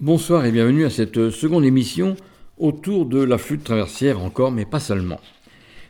Bonsoir 0.00 0.46
et 0.46 0.50
bienvenue 0.50 0.86
à 0.86 0.90
cette 0.90 1.28
seconde 1.28 1.62
émission 1.66 2.16
autour 2.56 3.04
de 3.04 3.22
la 3.22 3.36
flûte 3.36 3.64
traversière 3.64 4.18
encore, 4.22 4.50
mais 4.50 4.64
pas 4.64 4.80
seulement. 4.80 5.20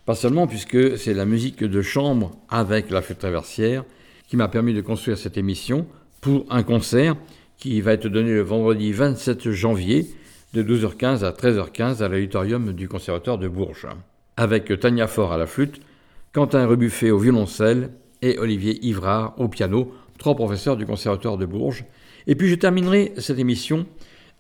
Pas 0.05 0.17
seulement 0.17 0.49
puisque 0.49 0.99
c'est 0.99 1.15
la 1.15 1.25
musique 1.25 1.63
de 1.63 1.81
chambre 1.81 2.33
avec 2.49 2.91
la 2.91 3.03
flûte 3.03 3.21
traversière 3.21 3.85
qui 4.27 4.37
m'a 4.37 4.49
permis 4.49 4.75
de 4.75 4.81
construire 4.81 5.17
cette 5.17 5.39
émission 5.39 5.87
pour 6.21 6.45
un 6.51 6.65
concert 6.65 7.15
qui 7.57 7.81
va 7.81 7.93
être 7.93 8.09
donné 8.09 8.33
le 8.33 8.41
vendredi 8.41 8.91
27 8.91 9.49
janvier 9.53 10.09
de 10.55 10.65
12h15 10.65 11.23
à 11.23 11.31
13h15 11.31 12.03
à 12.03 12.09
l'auditorium 12.09 12.73
du 12.73 12.89
Conservatoire 12.89 13.39
de 13.39 13.47
Bourges, 13.47 13.87
avec 14.37 14.77
Tania 14.81 15.07
Faure 15.07 15.31
à 15.31 15.39
la 15.39 15.47
flûte, 15.47 15.81
Quentin 16.33 16.67
Rebuffet 16.67 17.13
au 17.13 17.19
violoncelle 17.19 17.93
et 18.23 18.41
Olivier 18.41 18.85
Ivrard 18.85 19.35
au 19.39 19.47
piano, 19.47 19.95
trois 20.19 20.35
professeurs 20.35 20.77
du 20.77 20.85
Conservatoire 20.85 21.39
de 21.39 21.47
Bourges. 21.47 21.85
Et 22.31 22.37
puis 22.37 22.49
je 22.49 22.55
terminerai 22.55 23.13
cette 23.19 23.41
émission 23.41 23.87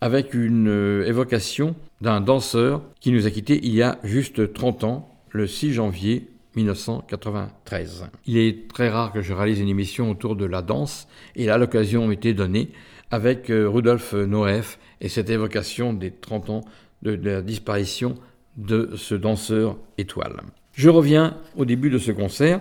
avec 0.00 0.32
une 0.32 0.68
euh, 0.68 1.08
évocation 1.08 1.74
d'un 2.00 2.20
danseur 2.20 2.82
qui 3.00 3.10
nous 3.10 3.26
a 3.26 3.32
quittés 3.32 3.58
il 3.64 3.74
y 3.74 3.82
a 3.82 3.98
juste 4.04 4.52
30 4.52 4.84
ans, 4.84 5.12
le 5.30 5.48
6 5.48 5.72
janvier 5.72 6.28
1993. 6.54 8.06
Il 8.26 8.38
est 8.38 8.68
très 8.68 8.88
rare 8.90 9.12
que 9.12 9.22
je 9.22 9.32
réalise 9.32 9.58
une 9.58 9.68
émission 9.68 10.08
autour 10.08 10.36
de 10.36 10.44
la 10.44 10.62
danse, 10.62 11.08
et 11.34 11.46
là 11.46 11.58
l'occasion 11.58 12.12
été 12.12 12.32
donnée 12.32 12.68
avec 13.10 13.50
euh, 13.50 13.68
Rudolf 13.68 14.12
Noef 14.12 14.78
et 15.00 15.08
cette 15.08 15.28
évocation 15.28 15.92
des 15.92 16.12
30 16.12 16.50
ans 16.50 16.60
de 17.02 17.18
la 17.20 17.42
disparition 17.42 18.14
de 18.56 18.92
ce 18.94 19.16
danseur 19.16 19.76
étoile. 19.98 20.36
Je 20.74 20.90
reviens 20.90 21.38
au 21.56 21.64
début 21.64 21.90
de 21.90 21.98
ce 21.98 22.12
concert. 22.12 22.60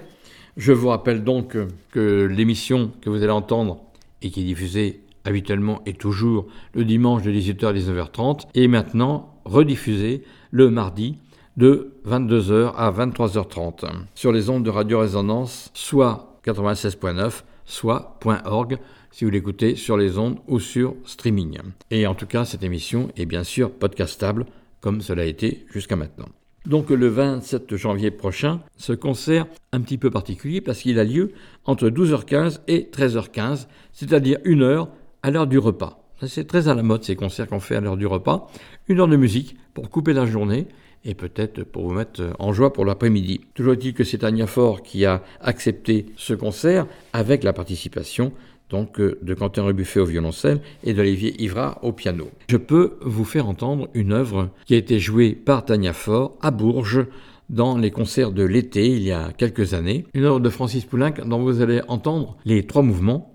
Je 0.58 0.72
vous 0.72 0.88
rappelle 0.88 1.24
donc 1.24 1.56
que 1.92 2.26
l'émission 2.26 2.92
que 3.00 3.12
vous 3.12 3.22
allez 3.22 3.32
entendre 3.32 3.84
et 4.24 4.32
qui 4.32 4.42
est 4.42 4.46
diffusée 4.46 5.02
habituellement 5.26 5.82
et 5.86 5.94
toujours 5.94 6.48
le 6.74 6.86
dimanche 6.86 7.24
de 7.24 7.32
18h 7.32 7.68
à 7.68 7.74
19h30 7.74 8.48
est 8.56 8.68
maintenant 8.68 9.36
rediffusée 9.46 10.24
le 10.52 10.70
mardi 10.70 11.18
de 11.58 11.94
22h 12.08 12.74
à 12.76 12.92
23h30 12.92 13.86
sur 14.16 14.32
les 14.32 14.50
ondes 14.50 14.64
de 14.64 14.70
Radio 14.70 15.00
Résonance, 15.00 15.72
soit 15.74 16.40
96.9, 16.46 17.44
soit 17.66 18.20
.org 18.46 18.78
si 19.12 19.26
vous 19.26 19.32
l'écoutez 19.32 19.76
sur 19.76 19.98
les 19.98 20.18
ondes 20.18 20.38
ou 20.48 20.60
sur 20.60 20.96
streaming. 21.06 21.58
Et 21.92 22.08
en 22.08 22.16
tout 22.16 22.28
cas, 22.28 22.46
cette 22.46 22.64
émission 22.64 23.10
est 23.18 23.26
bien 23.26 23.44
sûr 23.44 23.72
podcastable 23.72 24.46
comme 24.82 25.02
cela 25.02 25.24
a 25.24 25.26
été 25.26 25.66
jusqu'à 25.70 25.96
maintenant. 25.96 26.30
Donc 26.66 26.90
le 26.90 27.08
27 27.08 27.76
janvier 27.76 28.12
prochain, 28.12 28.62
ce 28.78 28.94
concert 28.94 29.48
un 29.72 29.82
petit 29.82 29.98
peu 29.98 30.12
particulier 30.12 30.62
parce 30.62 30.80
qu'il 30.80 31.00
a 31.00 31.04
lieu 31.04 31.32
entre 31.66 31.90
12h15 31.90 32.60
et 32.68 32.90
13h15, 32.92 33.68
c'est-à-dire 33.92 34.40
une 34.44 34.62
heure 34.62 34.90
à 35.24 35.32
l'heure 35.32 35.48
du 35.48 35.58
repas. 35.58 36.04
C'est 36.26 36.48
très 36.48 36.68
à 36.68 36.74
la 36.74 36.84
mode 36.84 37.04
ces 37.04 37.16
concerts 37.16 37.48
qu'on 37.48 37.60
fait 37.60 37.76
à 37.76 37.82
l'heure 37.82 37.98
du 37.98 38.06
repas. 38.06 38.52
Une 38.88 39.00
heure 39.00 39.08
de 39.08 39.16
musique 39.16 39.56
pour 39.74 39.90
couper 39.90 40.14
la 40.14 40.26
journée 40.26 40.68
et 41.06 41.14
peut-être 41.14 41.64
pour 41.64 41.88
vous 41.88 41.94
mettre 41.94 42.34
en 42.40 42.52
joie 42.52 42.74
pour 42.74 42.84
l'après-midi. 42.84 43.42
Toujours 43.54 43.74
est-il 43.74 43.94
que 43.94 44.04
c'est 44.04 44.24
Ania 44.24 44.48
Fort 44.48 44.84
qui 44.84 45.06
a 45.06 45.24
accepté 45.40 46.08
ce 46.18 46.34
concert 46.34 46.88
avec 47.14 47.44
la 47.44 47.54
participation 47.54 48.34
donc 48.70 49.02
de 49.02 49.34
Quentin 49.34 49.64
Rebuffet 49.64 50.00
au 50.00 50.06
violoncelle 50.06 50.62
et 50.84 50.94
d'Olivier 50.94 51.42
Ivra 51.42 51.80
au 51.82 51.92
piano. 51.92 52.30
Je 52.50 52.58
peux 52.58 52.98
vous 53.02 53.26
faire 53.26 53.48
entendre 53.48 53.90
une 53.96 54.14
œuvre 54.14 54.50
qui 54.66 54.76
a 54.76 54.78
été 54.78 55.00
jouée 55.00 55.32
par 55.32 55.66
Tania 55.66 55.94
Fort 55.94 56.38
à 56.42 56.52
Bourges 56.52 57.08
dans 57.50 57.78
les 57.78 57.92
concerts 57.92 58.32
de 58.32 58.44
l'été 58.44 58.88
il 58.88 59.02
y 59.02 59.12
a 59.12 59.32
quelques 59.36 59.74
années. 59.74 60.06
Une 60.14 60.26
œuvre 60.26 60.40
de 60.40 60.50
Francis 60.50 60.86
Poulenc 60.86 61.14
dont 61.26 61.40
vous 61.40 61.62
allez 61.62 61.82
entendre 61.88 62.38
les 62.46 62.66
trois 62.68 62.84
mouvements. 62.84 63.29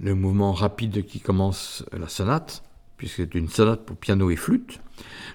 Le 0.00 0.14
mouvement 0.14 0.52
rapide 0.52 1.04
qui 1.04 1.20
commence 1.20 1.84
la 1.92 2.08
sonate, 2.08 2.62
puisque 2.96 3.16
c'est 3.16 3.34
une 3.34 3.48
sonate 3.48 3.84
pour 3.84 3.96
piano 3.96 4.30
et 4.30 4.36
flûte. 4.36 4.80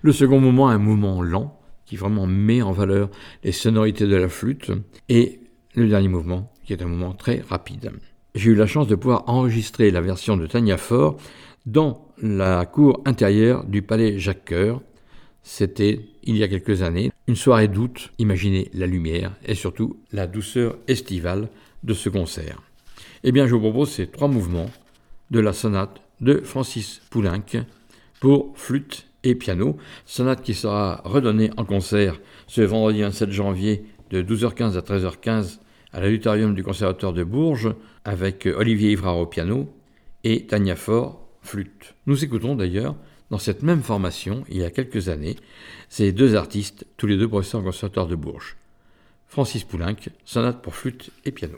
Le 0.01 0.11
second 0.11 0.39
mouvement, 0.39 0.69
un 0.69 0.77
mouvement 0.77 1.21
lent 1.21 1.59
qui 1.85 1.97
vraiment 1.97 2.25
met 2.25 2.61
en 2.61 2.71
valeur 2.71 3.09
les 3.43 3.51
sonorités 3.51 4.07
de 4.07 4.15
la 4.15 4.29
flûte. 4.29 4.71
Et 5.07 5.39
le 5.75 5.87
dernier 5.87 6.07
mouvement, 6.07 6.51
qui 6.63 6.73
est 6.73 6.81
un 6.81 6.87
mouvement 6.87 7.13
très 7.13 7.43
rapide 7.47 7.91
j'ai 8.35 8.51
eu 8.51 8.55
la 8.55 8.67
chance 8.67 8.87
de 8.87 8.95
pouvoir 8.95 9.23
enregistrer 9.27 9.89
la 9.91 10.01
version 10.01 10.37
de 10.37 10.45
Tania 10.45 10.77
Fort 10.77 11.17
dans 11.65 12.09
la 12.21 12.65
cour 12.65 13.01
intérieure 13.05 13.63
du 13.63 13.81
palais 13.81 14.19
Jacques 14.19 14.49
Coeur. 14.49 14.81
C'était 15.41 16.01
il 16.23 16.35
y 16.37 16.43
a 16.43 16.47
quelques 16.47 16.81
années, 16.81 17.11
une 17.27 17.35
soirée 17.35 17.67
d'août, 17.67 18.11
imaginez 18.19 18.69
la 18.73 18.87
lumière 18.87 19.35
et 19.45 19.55
surtout 19.55 19.99
la 20.11 20.27
douceur 20.27 20.77
estivale 20.87 21.49
de 21.83 21.93
ce 21.93 22.09
concert. 22.09 22.61
Eh 23.27 23.31
bien, 23.31 23.47
je 23.47 23.55
vous 23.55 23.59
propose 23.59 23.89
ces 23.89 24.05
trois 24.05 24.27
mouvements 24.27 24.69
de 25.31 25.39
la 25.39 25.51
sonate 25.51 25.99
de 26.21 26.41
Francis 26.41 27.01
Poulenc 27.09 27.65
pour 28.19 28.55
flûte 28.55 29.07
et 29.23 29.33
piano, 29.33 29.77
sonate 30.05 30.43
qui 30.43 30.53
sera 30.53 31.01
redonnée 31.05 31.49
en 31.57 31.65
concert 31.65 32.21
ce 32.45 32.61
vendredi 32.61 33.01
27 33.01 33.31
janvier 33.31 33.83
de 34.11 34.21
12h15 34.21 34.77
à 34.77 34.81
13h15 34.81 35.57
à 35.91 36.01
l'auditorium 36.01 36.53
du 36.53 36.61
Conservatoire 36.61 37.13
de 37.13 37.23
Bourges 37.23 37.73
avec 38.03 38.45
Olivier 38.45 38.91
Ivrard 38.91 39.17
au 39.17 39.25
piano 39.25 39.73
et 40.23 40.45
Tania 40.45 40.75
Faure 40.75 41.27
flûte. 41.41 41.95
Nous 42.05 42.23
écoutons 42.23 42.53
d'ailleurs 42.53 42.95
dans 43.31 43.39
cette 43.39 43.63
même 43.63 43.81
formation, 43.81 44.43
il 44.49 44.57
y 44.57 44.63
a 44.63 44.69
quelques 44.69 45.09
années, 45.09 45.35
ces 45.89 46.11
deux 46.11 46.35
artistes, 46.35 46.85
tous 46.95 47.07
les 47.07 47.17
deux 47.17 47.27
professeurs 47.27 47.61
au 47.61 47.63
Conservatoire 47.63 48.05
de 48.05 48.15
Bourges. 48.15 48.55
Francis 49.25 49.63
Poulenc, 49.63 49.95
sonate 50.25 50.61
pour 50.61 50.75
flûte 50.75 51.09
et 51.25 51.31
piano. 51.31 51.57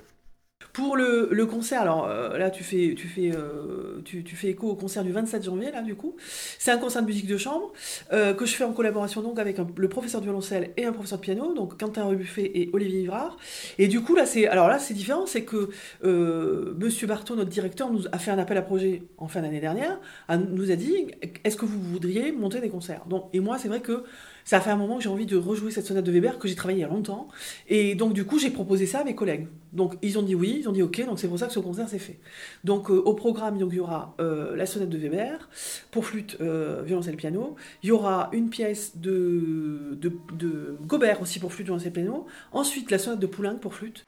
Pour 0.77 0.95
le, 0.95 1.45
concert, 1.47 1.81
alors 1.81 2.05
euh, 2.05 2.37
là 2.37 2.51
tu 2.51 2.63
fais, 2.63 2.93
tu, 2.95 3.07
fais, 3.07 3.31
euh, 3.33 3.99
tu, 4.05 4.23
fais 4.35 4.49
écho 4.49 4.69
au 4.69 4.75
concert 4.75 5.03
du 5.03 5.11
27 5.11 5.43
janvier, 5.43 5.71
là 5.71 5.81
du 5.81 5.95
coup. 5.95 6.15
C'est 6.59 6.69
un 6.69 6.77
concert 6.77 7.01
de 7.01 7.07
musique 7.07 7.25
de 7.25 7.35
chambre 7.35 7.73
euh, 8.13 8.35
que 8.35 8.45
je 8.45 8.53
fais 8.53 8.63
en 8.63 8.73
collaboration 8.73 9.23
donc 9.23 9.39
avec 9.39 9.57
le 9.75 9.89
professeur 9.89 10.21
de 10.21 10.27
violoncelle 10.27 10.73
et 10.77 10.85
un 10.85 10.91
professeur 10.91 11.17
de 11.17 11.23
piano, 11.23 11.55
donc 11.55 11.79
Quentin 11.79 12.03
Rebuffet 12.03 12.51
et 12.53 12.69
Olivier 12.73 13.01
Ivrard. 13.01 13.37
Et 13.79 13.87
du 13.87 14.01
coup 14.01 14.13
là 14.13 14.27
c'est, 14.27 14.47
alors 14.47 14.67
là 14.67 14.77
c'est 14.77 14.93
différent, 14.93 15.25
c'est 15.25 15.45
que 15.45 15.71
Monsieur 16.03 17.07
Barthaud, 17.07 17.35
notre 17.35 17.49
directeur, 17.49 17.91
nous 17.91 18.03
a 18.11 18.19
fait 18.19 18.29
un 18.29 18.37
appel 18.37 18.57
à 18.57 18.61
projet 18.61 19.01
en 19.17 19.27
fin 19.27 19.41
d'année 19.41 19.59
dernière, 19.59 19.99
nous 20.29 20.69
a 20.69 20.75
dit 20.75 21.07
est-ce 21.43 21.57
que 21.57 21.65
vous 21.65 21.81
voudriez 21.81 22.31
monter 22.31 22.61
des 22.61 22.69
concerts? 22.69 23.01
Donc, 23.07 23.29
Et 23.33 23.39
moi 23.39 23.57
c'est 23.57 23.67
vrai 23.67 23.81
que 23.81 24.03
ça 24.47 24.61
fait 24.61 24.69
un 24.69 24.77
moment 24.77 24.95
que 24.95 25.03
j'ai 25.03 25.09
envie 25.09 25.25
de 25.25 25.35
rejouer 25.35 25.71
cette 25.71 25.85
sonate 25.85 26.05
de 26.05 26.11
Weber 26.13 26.39
que 26.39 26.47
j'ai 26.47 26.55
travaillé 26.55 26.79
il 26.79 26.81
y 26.81 26.85
a 26.85 26.87
longtemps. 26.87 27.27
Et 27.67 27.95
donc, 27.95 28.13
du 28.13 28.23
coup, 28.23 28.39
j'ai 28.39 28.49
proposé 28.49 28.85
ça 28.85 28.99
à 28.99 29.03
mes 29.03 29.13
collègues. 29.13 29.49
Donc, 29.73 29.95
ils 30.01 30.17
ont 30.17 30.21
dit 30.21 30.35
oui, 30.35 30.59
ils 30.61 30.69
ont 30.69 30.71
dit 30.71 30.81
ok, 30.81 31.05
donc 31.05 31.19
c'est 31.19 31.27
pour 31.27 31.37
ça 31.37 31.47
que 31.47 31.51
ce 31.51 31.59
concert 31.59 31.89
s'est 31.89 31.99
fait. 31.99 32.17
Donc, 32.63 32.89
euh, 32.89 32.93
au 32.93 33.13
programme, 33.13 33.57
il 33.57 33.75
y 33.75 33.79
aura 33.81 34.15
euh, 34.21 34.55
la 34.55 34.65
sonate 34.65 34.87
de 34.87 34.97
Weber 34.97 35.49
pour 35.91 36.05
flûte, 36.05 36.37
euh, 36.39 36.81
violoncelle, 36.85 37.17
piano. 37.17 37.57
Il 37.83 37.89
y 37.89 37.91
aura 37.91 38.29
une 38.31 38.49
pièce 38.49 38.95
de, 38.95 39.97
de, 39.99 40.13
de 40.39 40.77
Gobert 40.81 41.21
aussi 41.21 41.39
pour 41.39 41.51
flûte, 41.51 41.65
violoncelle, 41.65 41.91
piano. 41.91 42.25
Ensuite, 42.53 42.89
la 42.89 42.99
sonate 42.99 43.19
de 43.19 43.27
Poulenc 43.27 43.55
pour 43.55 43.73
flûte. 43.73 44.05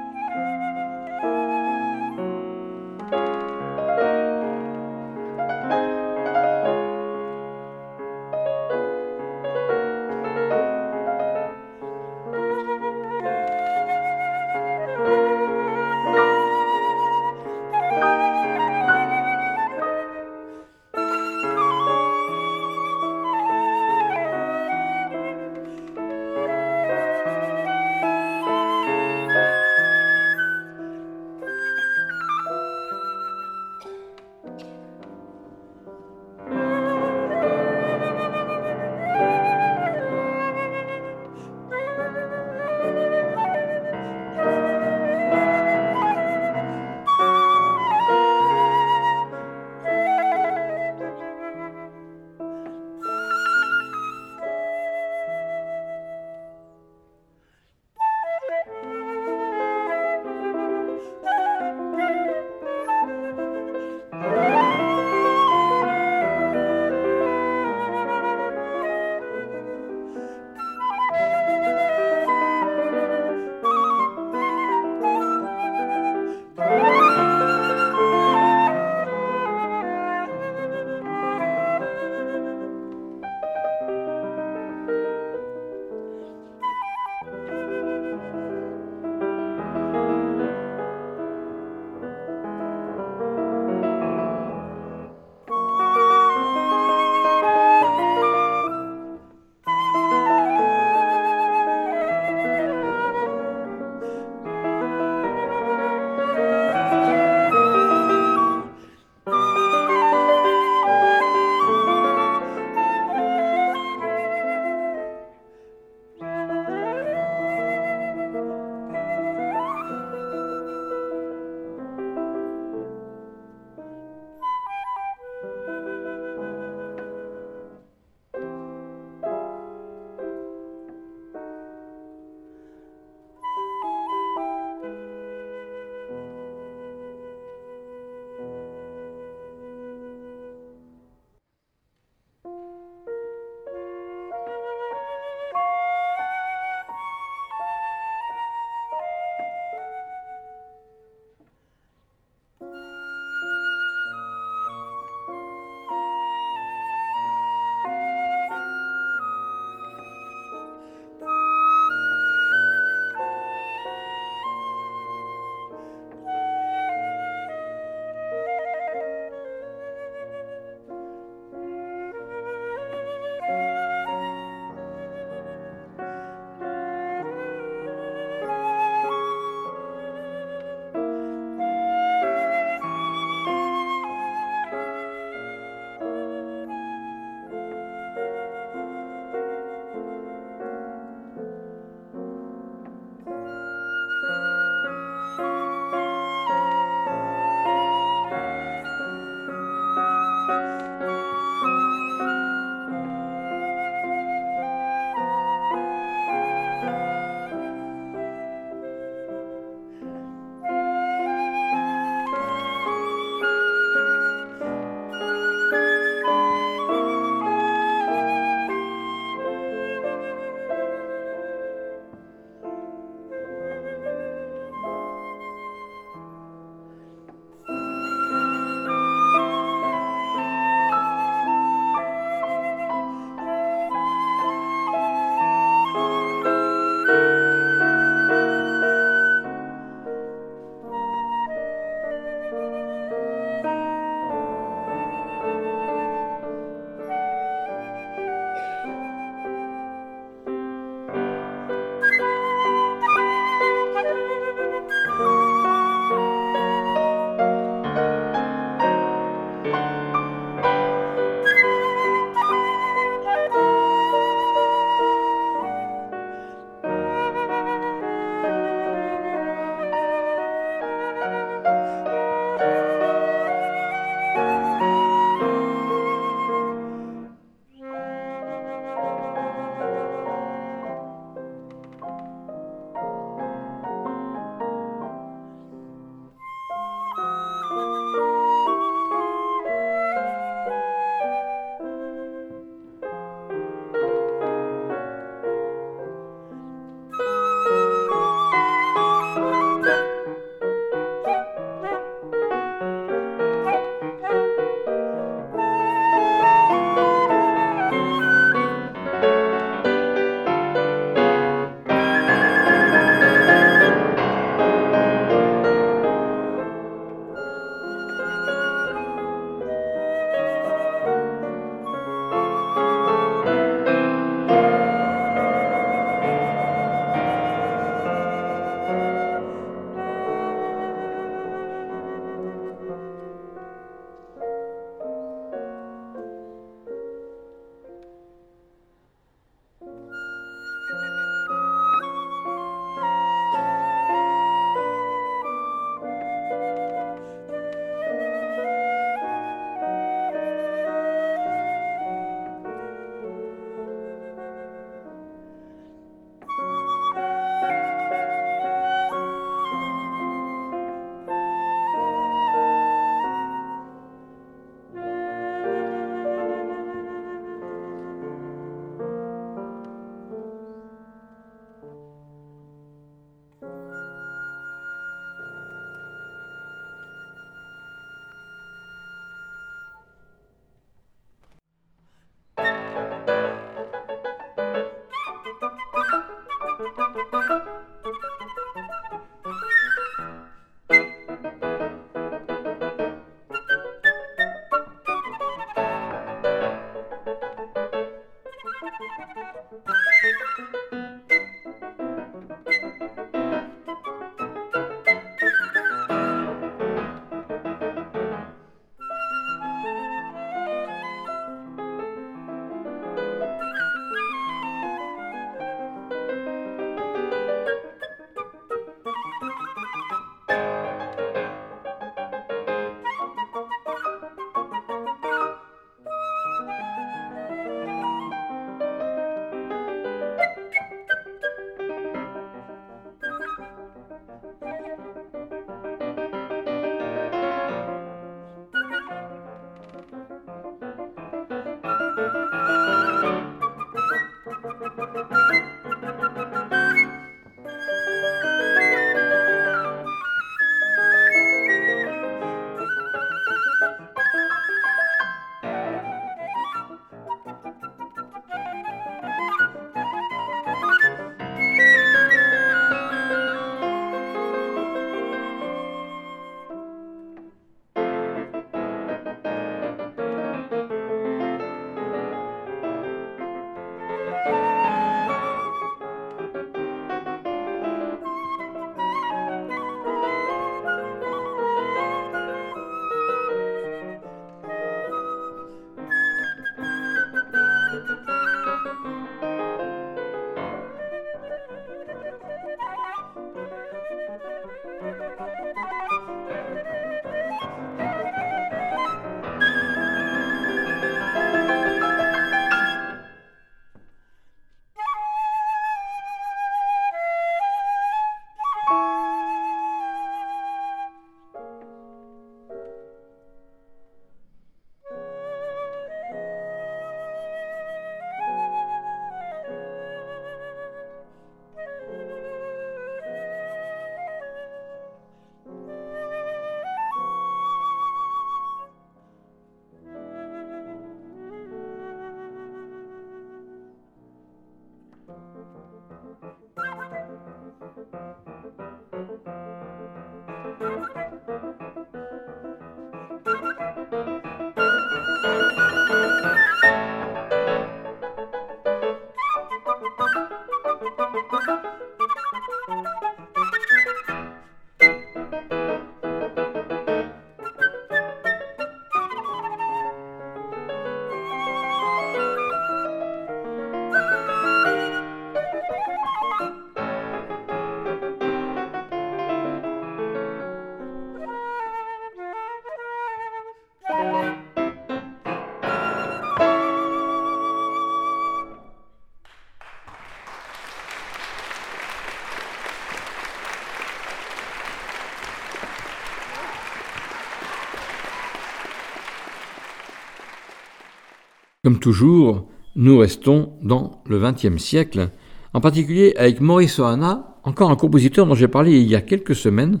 Comme 591.86 592.00
toujours, 592.00 592.66
nous 592.96 593.16
restons 593.16 593.74
dans 593.80 594.20
le 594.26 594.40
XXe 594.40 594.82
siècle, 594.82 595.30
en 595.72 595.80
particulier 595.80 596.34
avec 596.36 596.60
Maurice 596.60 596.98
Ohana, 596.98 597.60
encore 597.62 597.92
un 597.92 597.94
compositeur 597.94 598.44
dont 598.44 598.56
j'ai 598.56 598.66
parlé 598.66 598.98
il 598.98 599.06
y 599.06 599.14
a 599.14 599.20
quelques 599.20 599.54
semaines, 599.54 600.00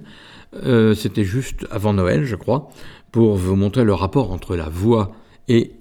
euh, 0.64 0.94
c'était 0.94 1.22
juste 1.22 1.64
avant 1.70 1.92
Noël, 1.92 2.24
je 2.24 2.34
crois, 2.34 2.70
pour 3.12 3.36
vous 3.36 3.54
montrer 3.54 3.84
le 3.84 3.94
rapport 3.94 4.32
entre 4.32 4.56
la 4.56 4.68
voix 4.68 5.12
et 5.46 5.74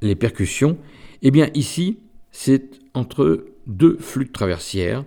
les 0.00 0.16
percussions. 0.16 0.78
Eh 1.22 1.30
bien 1.30 1.46
ici, 1.54 2.00
c'est 2.32 2.80
entre 2.92 3.44
deux 3.68 3.98
flûtes 4.00 4.32
traversières, 4.32 5.04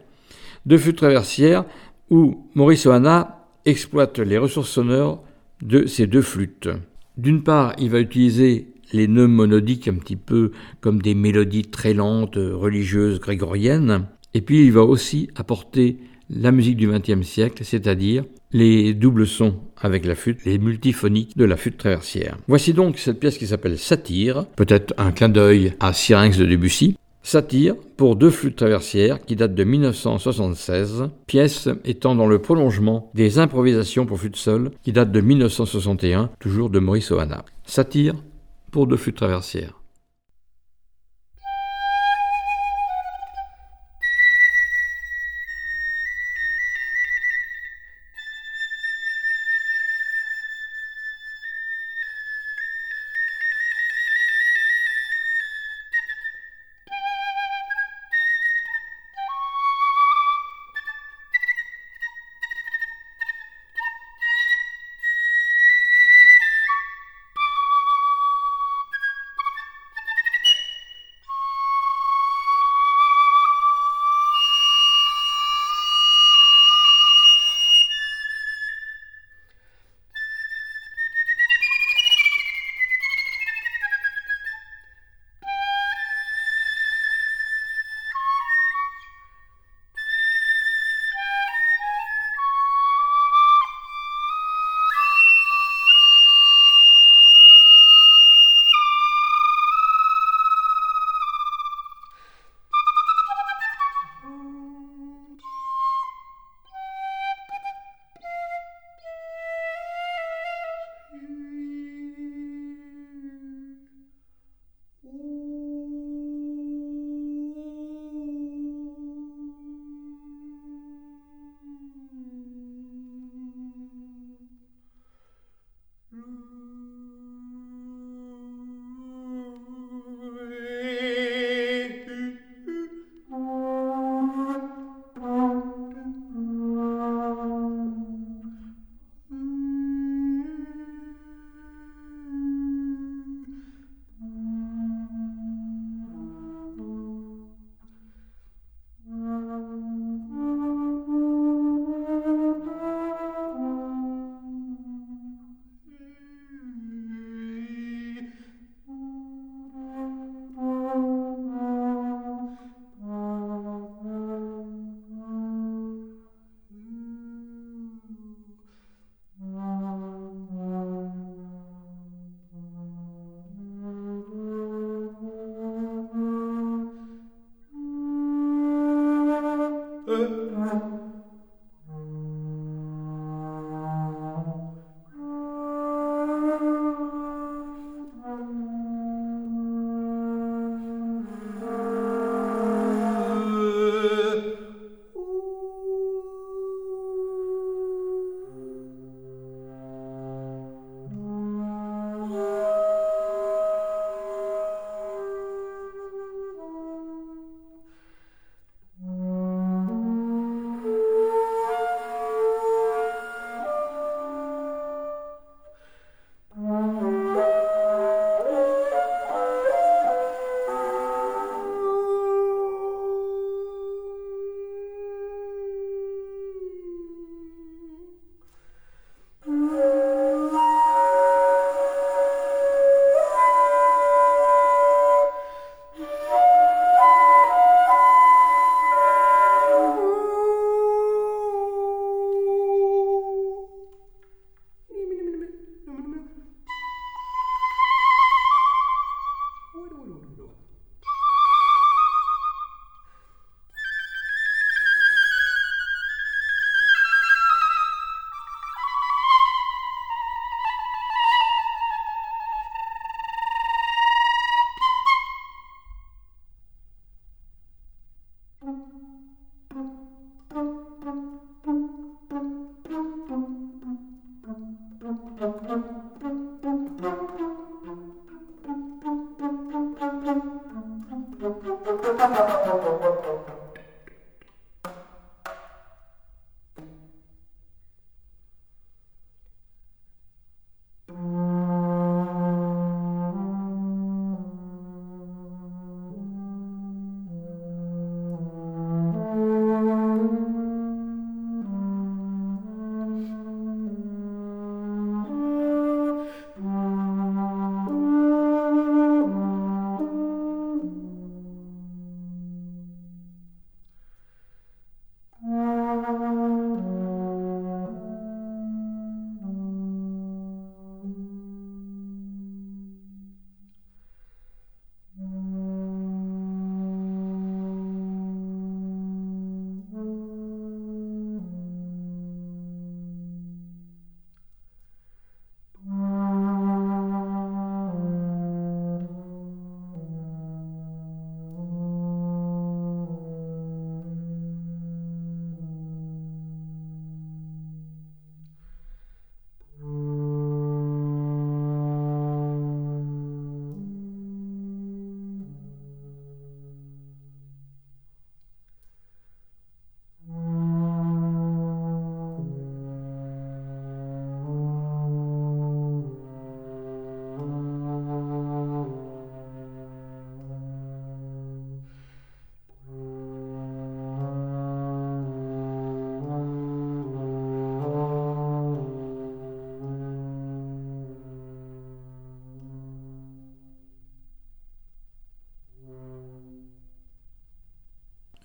deux 0.65 0.77
flûtes 0.77 0.95
traversières 0.95 1.65
où 2.09 2.47
Maurice 2.55 2.85
Ohana 2.85 3.45
exploite 3.65 4.19
les 4.19 4.37
ressources 4.37 4.69
sonores 4.69 5.21
de 5.61 5.85
ces 5.85 6.07
deux 6.07 6.21
flûtes. 6.21 6.69
D'une 7.17 7.43
part, 7.43 7.73
il 7.77 7.89
va 7.89 7.99
utiliser 7.99 8.74
les 8.93 9.07
nœuds 9.07 9.27
monodiques 9.27 9.87
un 9.87 9.95
petit 9.95 10.15
peu 10.15 10.51
comme 10.81 11.01
des 11.01 11.15
mélodies 11.15 11.63
très 11.63 11.93
lentes, 11.93 12.35
religieuses, 12.37 13.19
grégoriennes, 13.19 14.05
et 14.33 14.41
puis 14.41 14.65
il 14.65 14.71
va 14.71 14.83
aussi 14.83 15.29
apporter 15.35 15.97
la 16.29 16.51
musique 16.51 16.77
du 16.77 16.87
XXe 16.87 17.25
siècle, 17.25 17.63
c'est-à-dire 17.63 18.23
les 18.51 18.93
doubles 18.93 19.27
sons 19.27 19.55
avec 19.77 20.05
la 20.05 20.15
flûte, 20.15 20.45
les 20.45 20.57
multiphoniques 20.57 21.37
de 21.37 21.45
la 21.45 21.57
flûte 21.57 21.77
traversière. 21.77 22.37
Voici 22.47 22.73
donc 22.73 22.97
cette 22.97 23.19
pièce 23.19 23.37
qui 23.37 23.47
s'appelle 23.47 23.77
Satire, 23.77 24.45
peut-être 24.55 24.93
un 24.97 25.11
clin 25.11 25.29
d'œil 25.29 25.73
à 25.79 25.93
Syrinx 25.93 26.37
de 26.37 26.45
Debussy. 26.45 26.95
Satire 27.21 27.75
pour 27.97 28.15
deux 28.15 28.29
flûtes 28.29 28.55
traversières 28.55 29.19
qui 29.25 29.35
date 29.35 29.55
de 29.55 29.63
1976, 29.63 31.09
pièce 31.25 31.69
étant 31.83 32.13
dans 32.13 32.27
le 32.27 32.39
prolongement 32.39 33.09
des 33.15 33.39
improvisations 33.39 34.05
pour 34.05 34.19
flûte 34.19 34.35
seule 34.35 34.69
qui 34.83 34.91
date 34.91 35.11
de 35.11 35.21
1961, 35.21 36.29
toujours 36.39 36.69
de 36.69 36.77
Maurice 36.77 37.11
Ohana. 37.11 37.43
Satire 37.65 38.13
pour 38.75 38.87
deux 38.87 38.97
flûtes 38.97 39.15
traversières. 39.15 39.84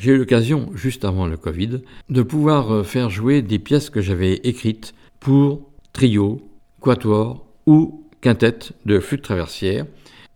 J'ai 0.00 0.12
eu 0.12 0.16
l'occasion, 0.16 0.70
juste 0.74 1.04
avant 1.04 1.26
le 1.26 1.36
Covid, 1.36 1.82
de 2.08 2.22
pouvoir 2.22 2.72
euh, 2.72 2.82
faire 2.84 3.10
jouer 3.10 3.42
des 3.42 3.58
pièces 3.58 3.90
que 3.90 4.00
j'avais 4.00 4.36
écrites 4.44 4.94
pour 5.20 5.70
trio, 5.92 6.40
quatuor 6.80 7.46
ou 7.66 8.06
quintette 8.22 8.72
de 8.86 8.98
flûte 8.98 9.20
traversière, 9.20 9.84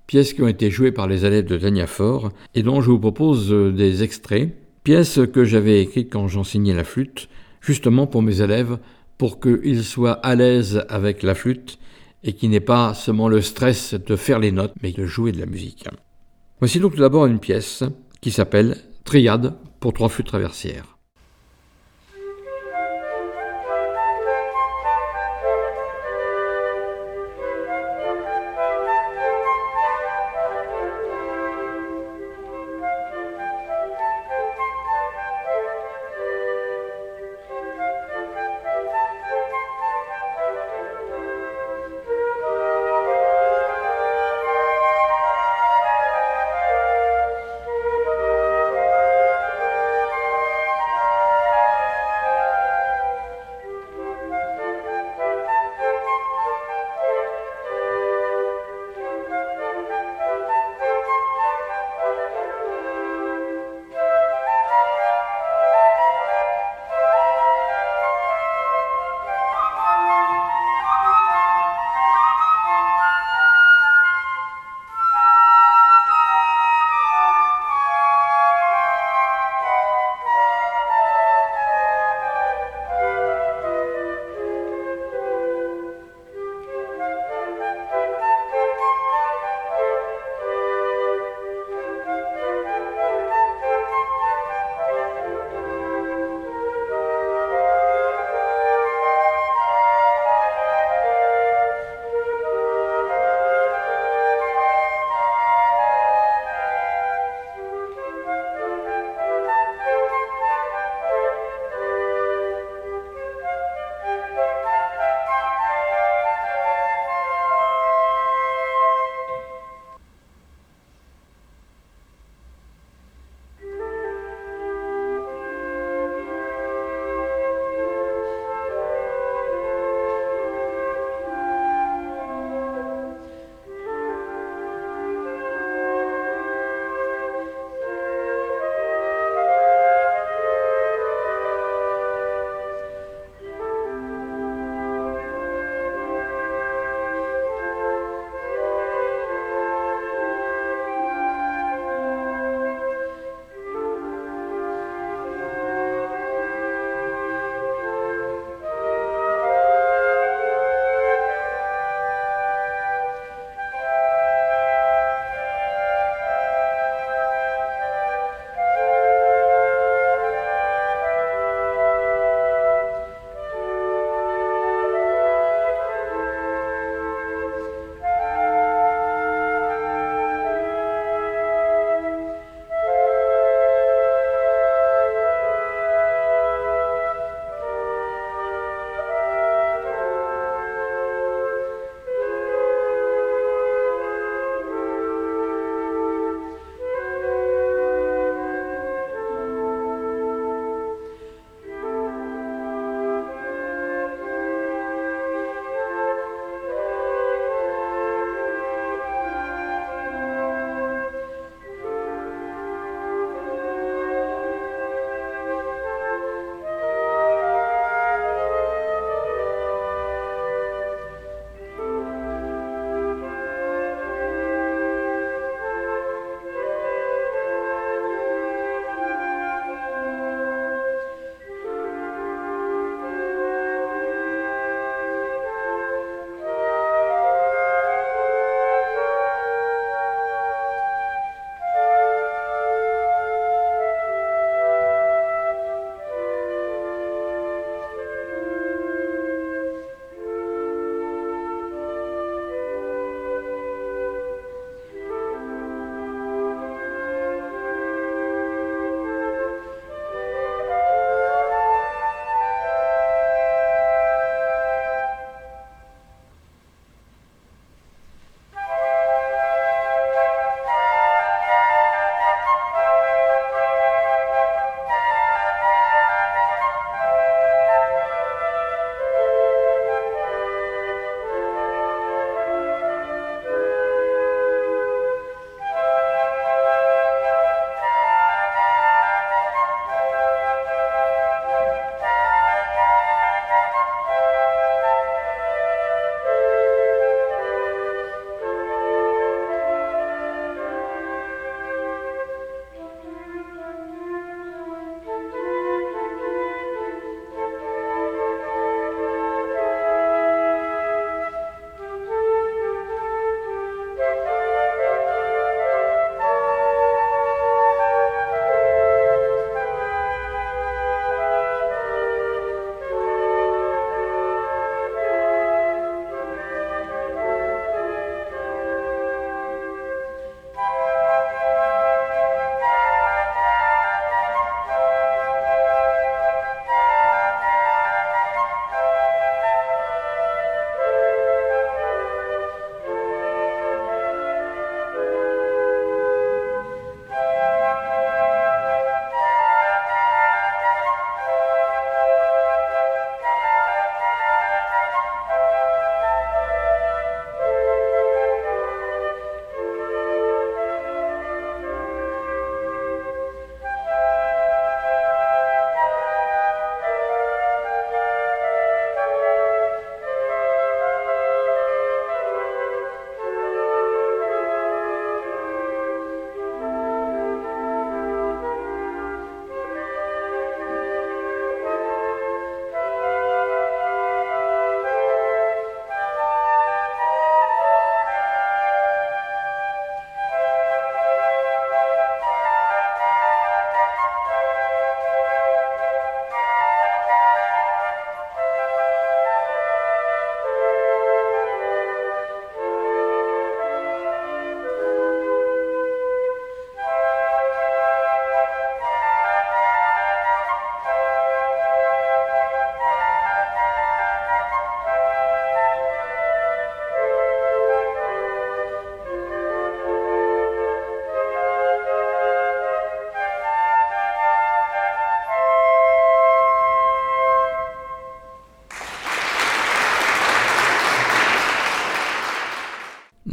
pièces 0.06 0.34
qui 0.34 0.42
ont 0.42 0.48
été 0.48 0.70
jouées 0.70 0.92
par 0.92 1.08
les 1.08 1.24
élèves 1.24 1.46
de 1.46 1.56
Dania 1.56 1.86
Fort 1.86 2.30
et 2.54 2.62
dont 2.62 2.82
je 2.82 2.90
vous 2.90 2.98
propose 2.98 3.50
euh, 3.52 3.72
des 3.72 4.02
extraits, 4.02 4.54
pièces 4.82 5.20
que 5.32 5.46
j'avais 5.46 5.80
écrites 5.80 6.12
quand 6.12 6.28
j'enseignais 6.28 6.74
la 6.74 6.84
flûte, 6.84 7.30
justement 7.62 8.06
pour 8.06 8.20
mes 8.20 8.42
élèves, 8.42 8.76
pour 9.16 9.40
qu'ils 9.40 9.82
soient 9.82 10.12
à 10.12 10.34
l'aise 10.34 10.84
avec 10.90 11.22
la 11.22 11.34
flûte 11.34 11.78
et 12.22 12.34
qu'il 12.34 12.50
n'ait 12.50 12.60
pas 12.60 12.92
seulement 12.92 13.28
le 13.28 13.40
stress 13.40 13.94
de 13.94 14.16
faire 14.16 14.40
les 14.40 14.52
notes, 14.52 14.74
mais 14.82 14.92
de 14.92 15.06
jouer 15.06 15.32
de 15.32 15.40
la 15.40 15.46
musique. 15.46 15.86
Voici 16.58 16.80
donc 16.80 16.96
tout 16.96 17.00
d'abord 17.00 17.24
une 17.24 17.38
pièce 17.38 17.82
qui 18.20 18.30
s'appelle 18.30 18.76
Triade 19.04 19.54
pour 19.80 19.92
trois 19.92 20.08
flûtes 20.08 20.26
traversières. 20.26 20.93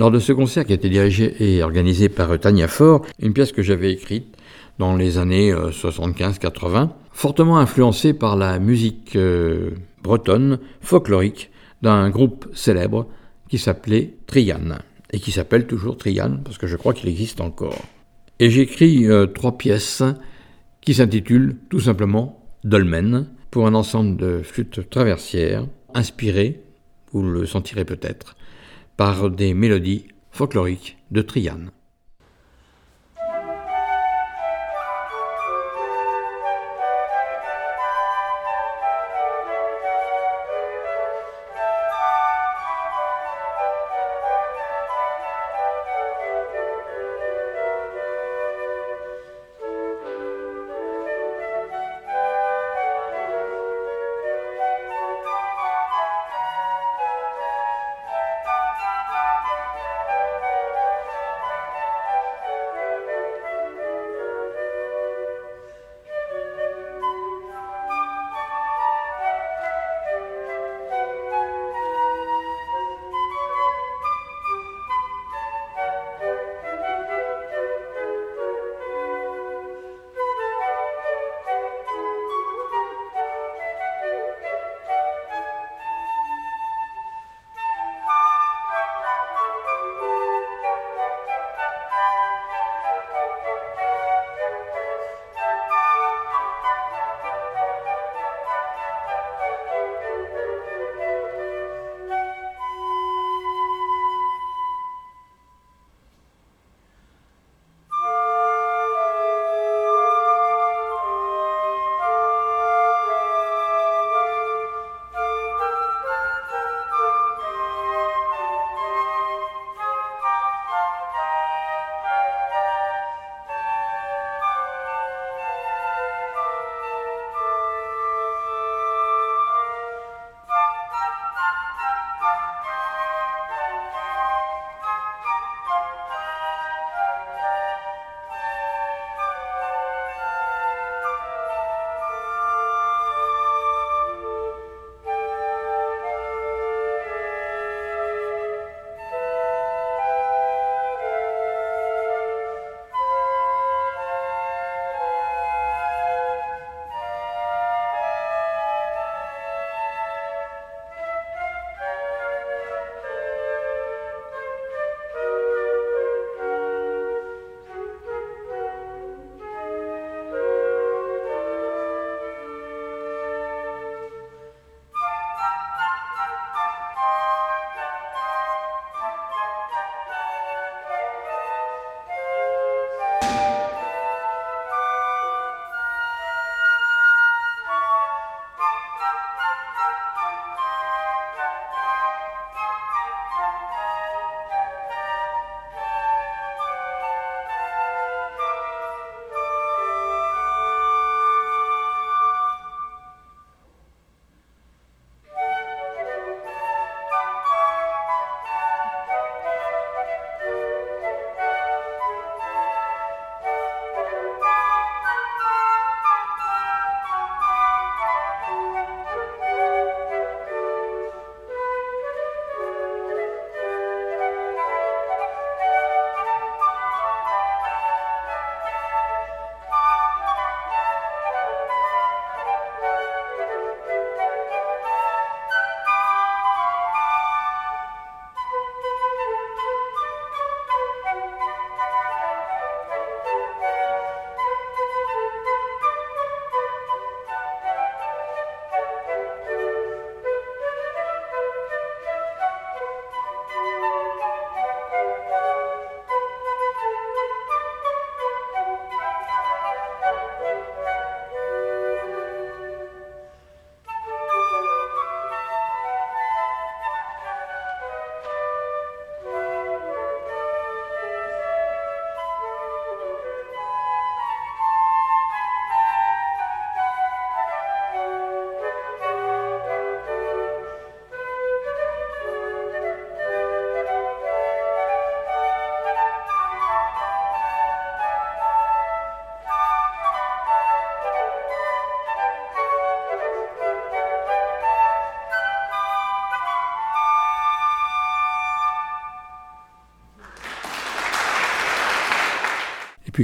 Lors 0.01 0.09
de 0.09 0.17
ce 0.17 0.31
concert 0.31 0.65
qui 0.65 0.71
a 0.71 0.75
été 0.77 0.89
dirigé 0.89 1.35
et 1.41 1.61
organisé 1.61 2.09
par 2.09 2.39
Tania 2.39 2.67
Faure, 2.67 3.05
une 3.19 3.33
pièce 3.33 3.51
que 3.51 3.61
j'avais 3.61 3.93
écrite 3.93 4.35
dans 4.79 4.95
les 4.95 5.19
années 5.19 5.53
75-80, 5.53 6.89
fortement 7.11 7.59
influencée 7.59 8.13
par 8.13 8.35
la 8.35 8.57
musique 8.57 9.15
bretonne 10.01 10.57
folklorique 10.81 11.51
d'un 11.83 12.09
groupe 12.09 12.49
célèbre 12.55 13.09
qui 13.47 13.59
s'appelait 13.59 14.15
Trian 14.25 14.79
et 15.13 15.19
qui 15.19 15.31
s'appelle 15.31 15.67
toujours 15.67 15.97
Trian 15.97 16.39
parce 16.43 16.57
que 16.57 16.65
je 16.65 16.77
crois 16.77 16.95
qu'il 16.95 17.07
existe 17.07 17.39
encore. 17.39 17.85
Et 18.39 18.49
j'écris 18.49 19.07
euh, 19.07 19.27
trois 19.27 19.55
pièces 19.55 20.01
qui 20.81 20.95
s'intitulent 20.95 21.57
tout 21.69 21.79
simplement 21.79 22.43
Dolmen 22.63 23.27
pour 23.51 23.67
un 23.67 23.75
ensemble 23.75 24.17
de 24.17 24.41
flûtes 24.41 24.89
traversières 24.89 25.67
inspirées, 25.93 26.63
vous 27.11 27.21
le 27.21 27.45
sentirez 27.45 27.85
peut-être, 27.85 28.35
par 28.97 29.29
des 29.29 29.53
mélodies 29.53 30.07
folkloriques 30.31 30.97
de 31.11 31.21
Trian. 31.21 31.71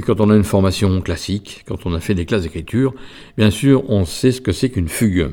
Quand 0.00 0.20
on 0.20 0.30
a 0.30 0.36
une 0.36 0.44
formation 0.44 1.00
classique, 1.00 1.64
quand 1.66 1.86
on 1.86 1.94
a 1.94 2.00
fait 2.00 2.14
des 2.14 2.26
classes 2.26 2.42
d'écriture, 2.42 2.94
bien 3.36 3.50
sûr 3.50 3.88
on 3.88 4.04
sait 4.04 4.32
ce 4.32 4.40
que 4.40 4.52
c'est 4.52 4.70
qu'une 4.70 4.88
fugue. 4.88 5.30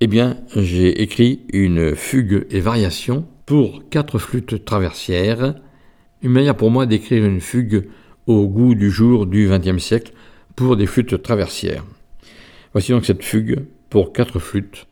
Eh 0.00 0.06
bien 0.06 0.38
j'ai 0.56 1.02
écrit 1.02 1.40
une 1.52 1.94
fugue 1.94 2.46
et 2.50 2.60
variation 2.60 3.26
pour 3.46 3.88
quatre 3.88 4.18
flûtes 4.18 4.64
traversières, 4.64 5.54
une 6.22 6.30
manière 6.30 6.56
pour 6.56 6.70
moi 6.70 6.86
d'écrire 6.86 7.24
une 7.24 7.40
fugue 7.40 7.88
au 8.26 8.46
goût 8.46 8.74
du 8.74 8.90
jour 8.90 9.26
du 9.26 9.48
XXe 9.48 9.82
siècle 9.82 10.12
pour 10.54 10.76
des 10.76 10.86
flûtes 10.86 11.22
traversières. 11.22 11.84
Voici 12.72 12.92
donc 12.92 13.04
cette 13.04 13.24
fugue 13.24 13.64
pour 13.90 14.12
quatre 14.12 14.38
flûtes 14.38 14.86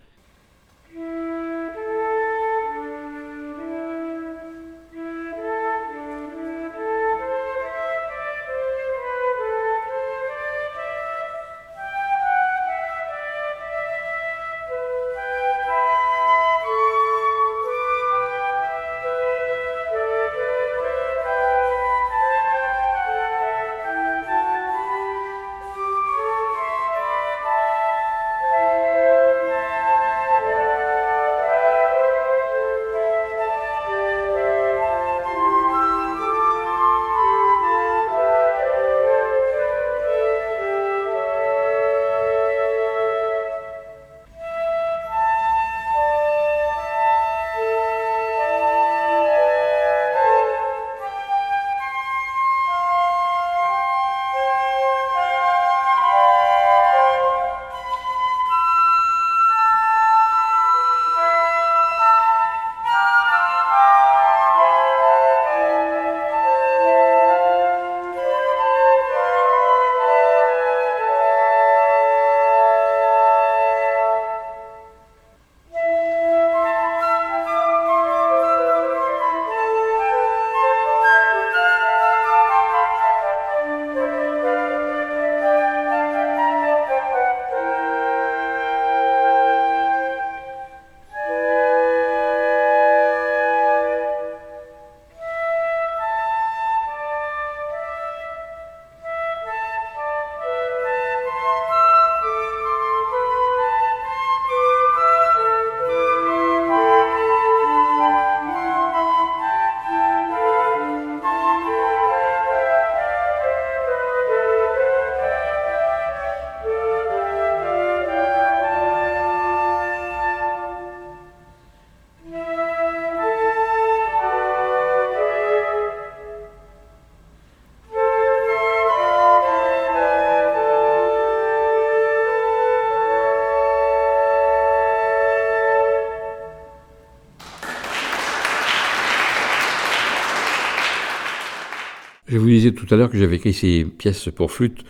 Je 142.30 142.38
vous 142.38 142.46
disais 142.46 142.70
tout 142.70 142.86
à 142.94 142.96
l'heure 142.96 143.10
que 143.10 143.18
j'avais 143.18 143.36
écrit 143.36 143.52
ces 143.52 143.84
pièces 143.84 144.28
pour 144.32 144.52
flûte 144.52 144.84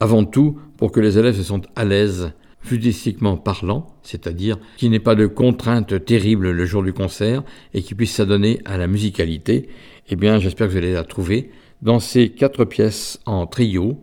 avant 0.00 0.24
tout 0.24 0.58
pour 0.76 0.90
que 0.90 0.98
les 0.98 1.18
élèves 1.18 1.36
se 1.36 1.44
sentent 1.44 1.68
à 1.76 1.84
l'aise 1.84 2.32
flûtistiquement 2.62 3.36
parlant, 3.36 3.94
c'est-à-dire 4.02 4.58
qu'il 4.76 4.90
n'ait 4.90 4.98
pas 4.98 5.14
de 5.14 5.28
contraintes 5.28 6.04
terribles 6.04 6.50
le 6.50 6.64
jour 6.66 6.82
du 6.82 6.92
concert 6.92 7.44
et 7.74 7.82
qu'ils 7.82 7.96
puissent 7.96 8.16
s'adonner 8.16 8.58
à 8.64 8.76
la 8.76 8.88
musicalité. 8.88 9.68
Eh 10.08 10.16
bien, 10.16 10.40
j'espère 10.40 10.66
que 10.66 10.72
vous 10.72 10.78
allez 10.78 10.92
la 10.92 11.04
trouver 11.04 11.52
dans 11.80 12.00
ces 12.00 12.30
quatre 12.30 12.64
pièces 12.64 13.20
en 13.24 13.46
trio 13.46 14.02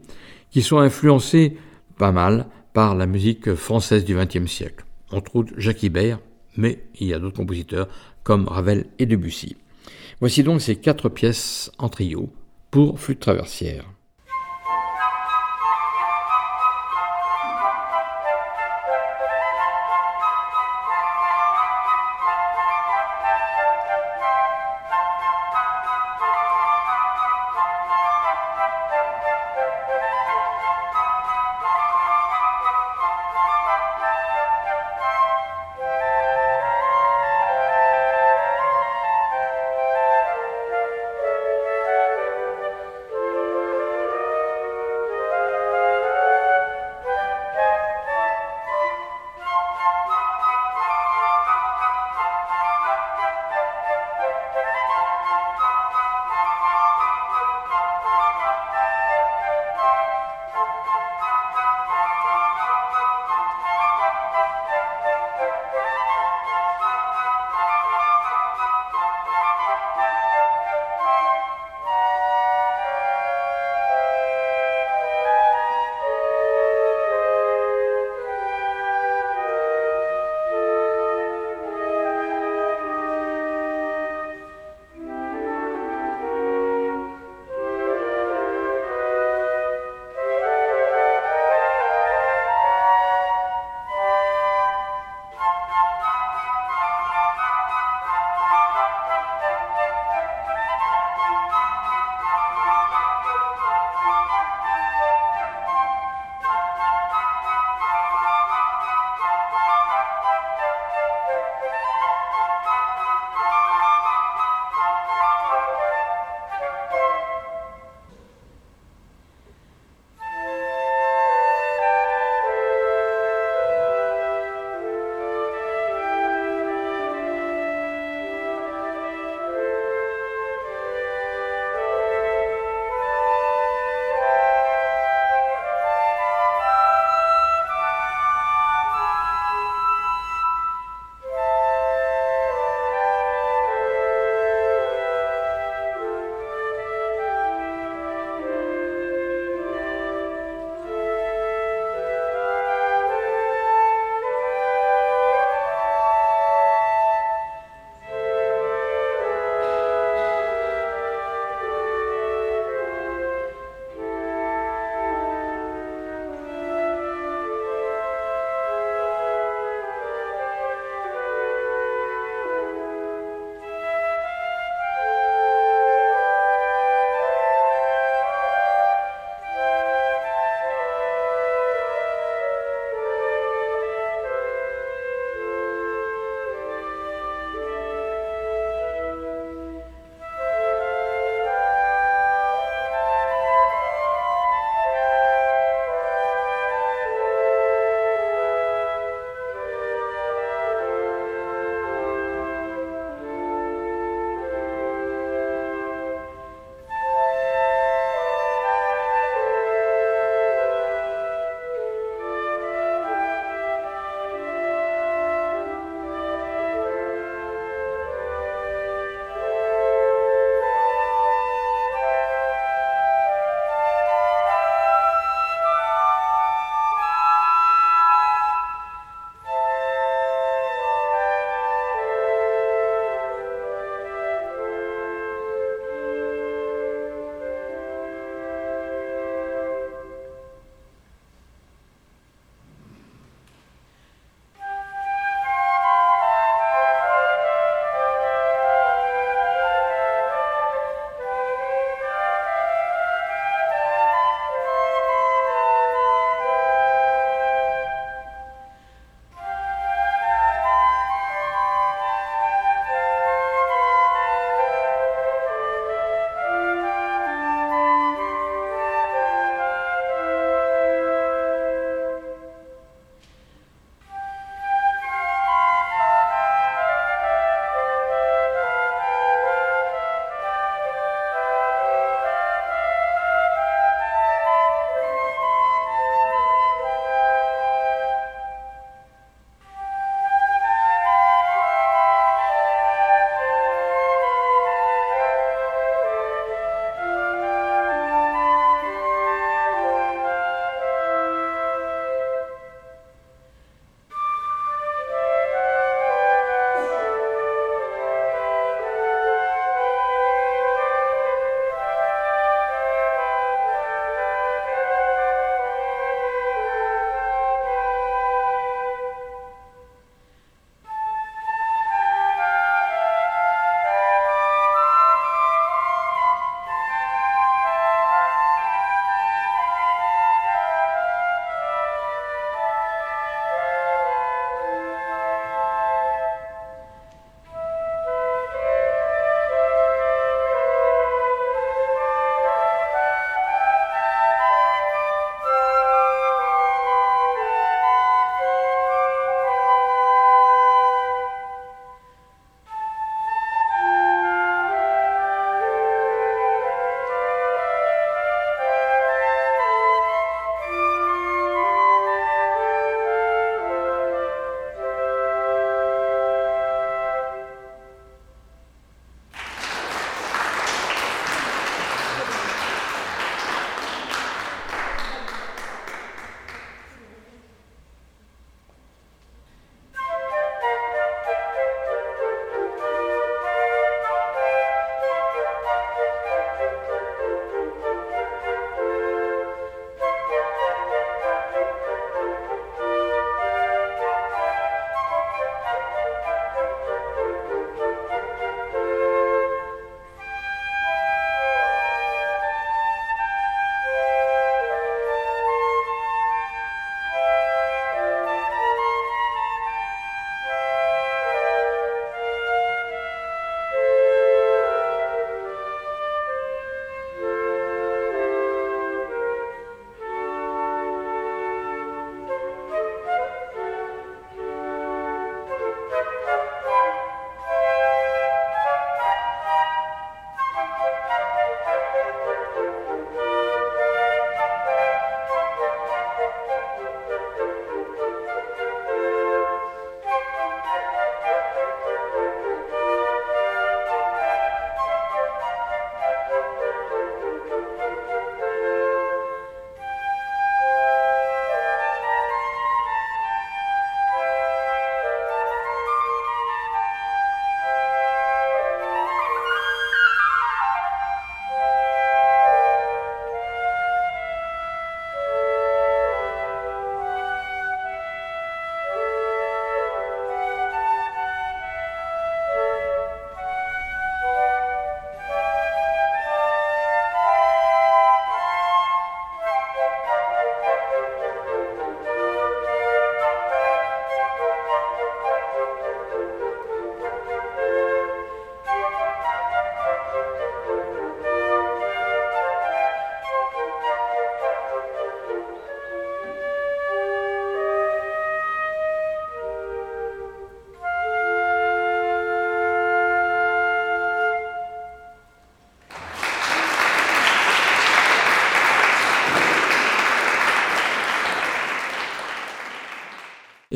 qui 0.49 0.61
sont 0.61 0.77
influencées 0.77 1.57
pas 1.97 2.13
mal 2.13 2.47
par 2.71 2.95
la 2.95 3.05
musique 3.05 3.53
française 3.55 4.05
du 4.05 4.15
XXe 4.15 4.49
siècle. 4.49 4.85
On 5.11 5.19
trouve 5.19 5.47
Jacques 5.57 5.83
Ibert, 5.83 6.19
mais 6.55 6.85
il 7.01 7.07
y 7.07 7.13
a 7.13 7.19
d'autres 7.19 7.35
compositeurs 7.35 7.89
comme 8.23 8.47
Ravel 8.47 8.85
et 8.97 9.05
Debussy. 9.05 9.57
Voici 10.21 10.41
donc 10.41 10.61
ces 10.61 10.77
quatre 10.77 11.09
pièces 11.09 11.69
en 11.79 11.89
trio 11.89 12.31
pour 12.71 12.99
flûte 12.99 13.19
traversière. 13.19 13.85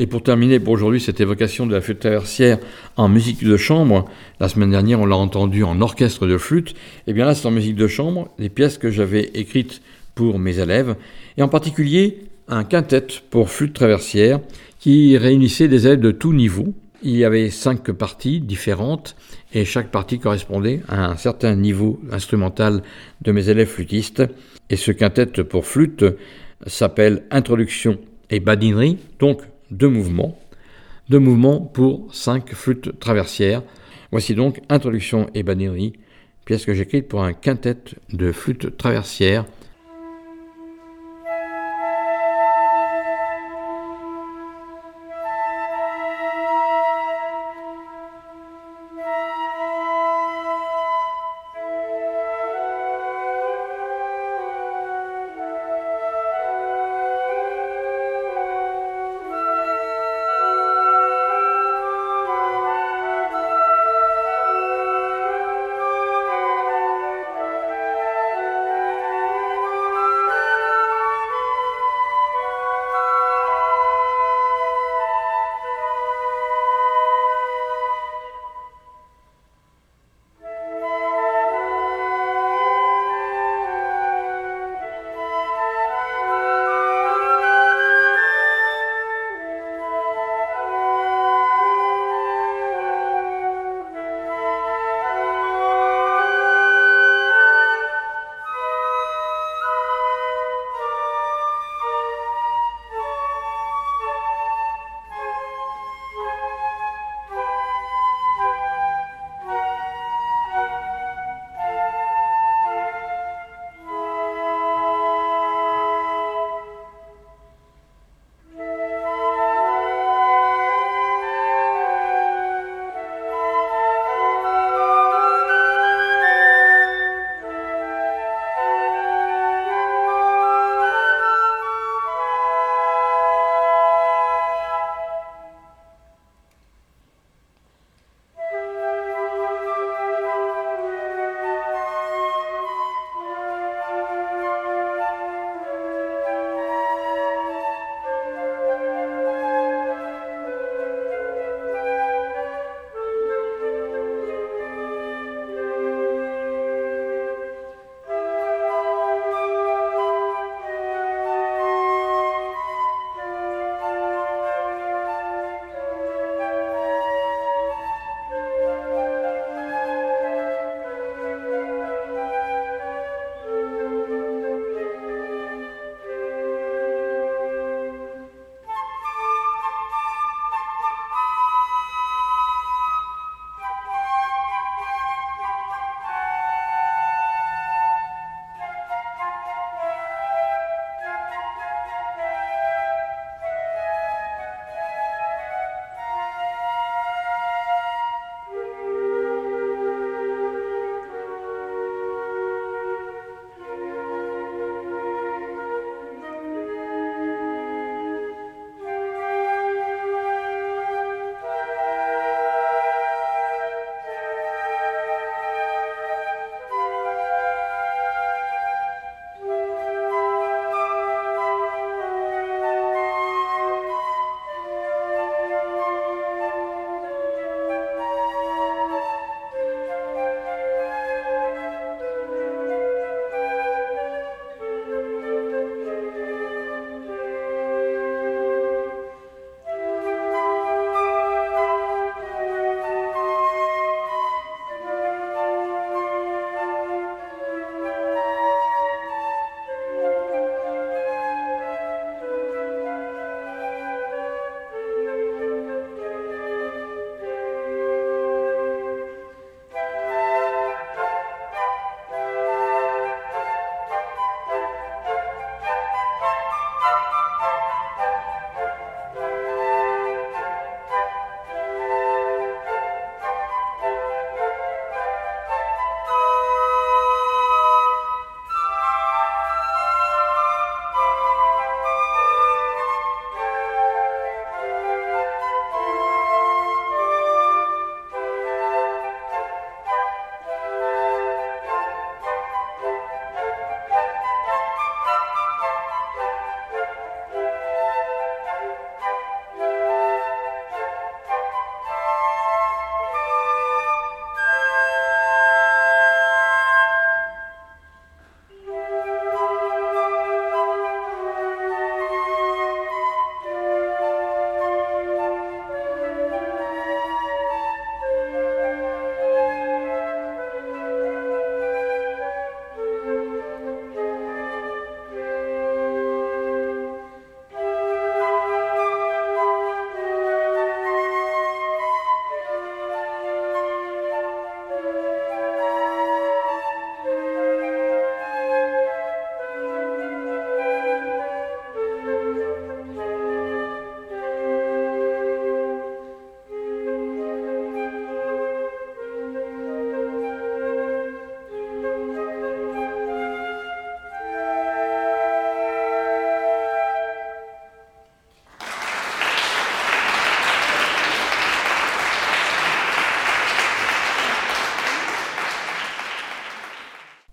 Et 0.02 0.08
pour 0.08 0.24
terminer 0.24 0.58
pour 0.58 0.72
aujourd'hui 0.72 1.00
cette 1.00 1.20
évocation 1.20 1.64
de 1.64 1.72
la 1.72 1.80
flûte 1.80 2.00
traversière 2.00 2.58
en 2.96 3.08
musique 3.08 3.44
de 3.44 3.56
chambre, 3.56 4.06
la 4.40 4.48
semaine 4.48 4.72
dernière 4.72 4.98
on 4.98 5.06
l'a 5.06 5.14
entendu 5.14 5.62
en 5.62 5.80
orchestre 5.80 6.26
de 6.26 6.38
flûte, 6.38 6.70
et 6.70 6.74
eh 7.06 7.12
bien 7.12 7.24
là 7.24 7.36
c'est 7.36 7.46
en 7.46 7.52
musique 7.52 7.76
de 7.76 7.86
chambre, 7.86 8.28
les 8.36 8.48
pièces 8.48 8.78
que 8.78 8.90
j'avais 8.90 9.30
écrites 9.34 9.80
pour 10.16 10.40
mes 10.40 10.58
élèves, 10.58 10.96
et 11.36 11.42
en 11.44 11.48
particulier 11.48 12.18
un 12.48 12.64
quintet 12.64 13.06
pour 13.30 13.48
flûte 13.48 13.74
traversière 13.74 14.40
qui 14.80 15.16
réunissait 15.16 15.68
des 15.68 15.86
élèves 15.86 16.00
de 16.00 16.10
tous 16.10 16.32
niveaux. 16.32 16.74
Il 17.04 17.14
y 17.14 17.24
avait 17.24 17.50
cinq 17.50 17.92
parties 17.92 18.40
différentes 18.40 19.14
et 19.52 19.64
chaque 19.64 19.92
partie 19.92 20.18
correspondait 20.18 20.80
à 20.88 21.06
un 21.06 21.16
certain 21.16 21.54
niveau 21.54 22.00
instrumental 22.10 22.82
de 23.20 23.30
mes 23.30 23.50
élèves 23.50 23.68
flûtistes. 23.68 24.24
Et 24.68 24.74
ce 24.74 24.90
quintet 24.90 25.44
pour 25.44 25.64
flûte 25.64 26.04
s'appelle 26.66 27.22
Introduction 27.30 27.98
et 28.30 28.40
badinerie, 28.40 28.98
donc 29.20 29.42
deux 29.72 29.88
mouvements. 29.88 30.38
Deux 31.08 31.18
mouvements 31.18 31.60
pour 31.60 32.14
cinq 32.14 32.54
flûtes 32.54 32.98
traversières. 33.00 33.62
Voici 34.12 34.34
donc 34.34 34.60
Introduction 34.68 35.28
et 35.34 35.42
badinerie, 35.42 35.94
pièce 36.44 36.64
que 36.64 36.74
j'écris 36.74 37.02
pour 37.02 37.24
un 37.24 37.32
quintet 37.32 37.78
de 38.12 38.30
flûtes 38.30 38.76
traversières 38.76 39.46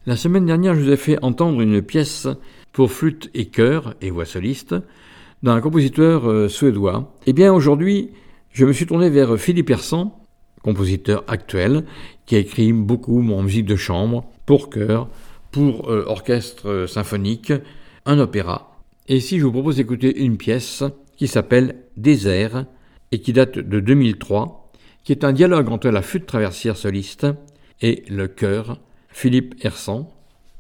La 0.10 0.16
semaine 0.16 0.48
dernière, 0.48 0.74
je 0.74 0.80
vous 0.80 0.92
ai 0.92 0.98
fait 0.98 1.24
entendre 1.24 1.62
une 1.62 1.84
pièce 1.84 2.28
pour 2.72 2.92
flûte 2.92 3.30
et 3.36 3.46
chœur 3.46 3.94
et 4.02 4.10
voix 4.10 4.26
soliste 4.26 4.74
d'un 5.44 5.62
compositeur 5.62 6.28
euh, 6.28 6.50
suédois. 6.50 7.14
Eh 7.28 7.32
bien, 7.32 7.54
aujourd'hui, 7.54 8.10
je 8.52 8.66
me 8.66 8.74
suis 8.74 8.88
tourné 8.88 9.12
vers 9.12 9.38
Philippe 9.38 9.70
Hersan, 9.70 10.20
compositeur 10.64 11.24
actuel, 11.28 11.86
qui 12.26 12.36
a 12.36 12.40
écrit 12.40 12.74
beaucoup 12.74 13.20
en 13.20 13.44
musique 13.44 13.68
de 13.68 13.76
chambre, 13.76 14.26
pour 14.48 14.72
chœur, 14.72 15.10
pour 15.52 15.92
euh, 15.92 16.06
orchestre 16.08 16.88
symphonique, 16.88 17.54
un 18.08 18.18
opéra. 18.18 18.82
Et 19.10 19.18
ici, 19.18 19.38
je 19.38 19.46
vous 19.46 19.52
propose 19.52 19.76
d'écouter 19.76 20.24
une 20.24 20.38
pièce 20.38 20.84
qui 21.18 21.28
s'appelle 21.28 21.84
Désert 21.98 22.66
et 23.12 23.20
qui 23.20 23.32
date 23.32 23.60
de 23.60 23.80
2003, 23.80 24.72
qui 25.04 25.12
est 25.12 25.24
un 25.24 25.34
dialogue 25.34 25.70
entre 25.70 25.90
la 25.90 26.02
flûte 26.02 26.26
traversière 26.26 26.78
soliste 26.78 27.28
et 27.80 28.06
le 28.10 28.28
chœur 28.28 28.80
Philippe 29.12 29.56
Hersan, 29.64 30.10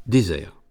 Désert. 0.07 0.63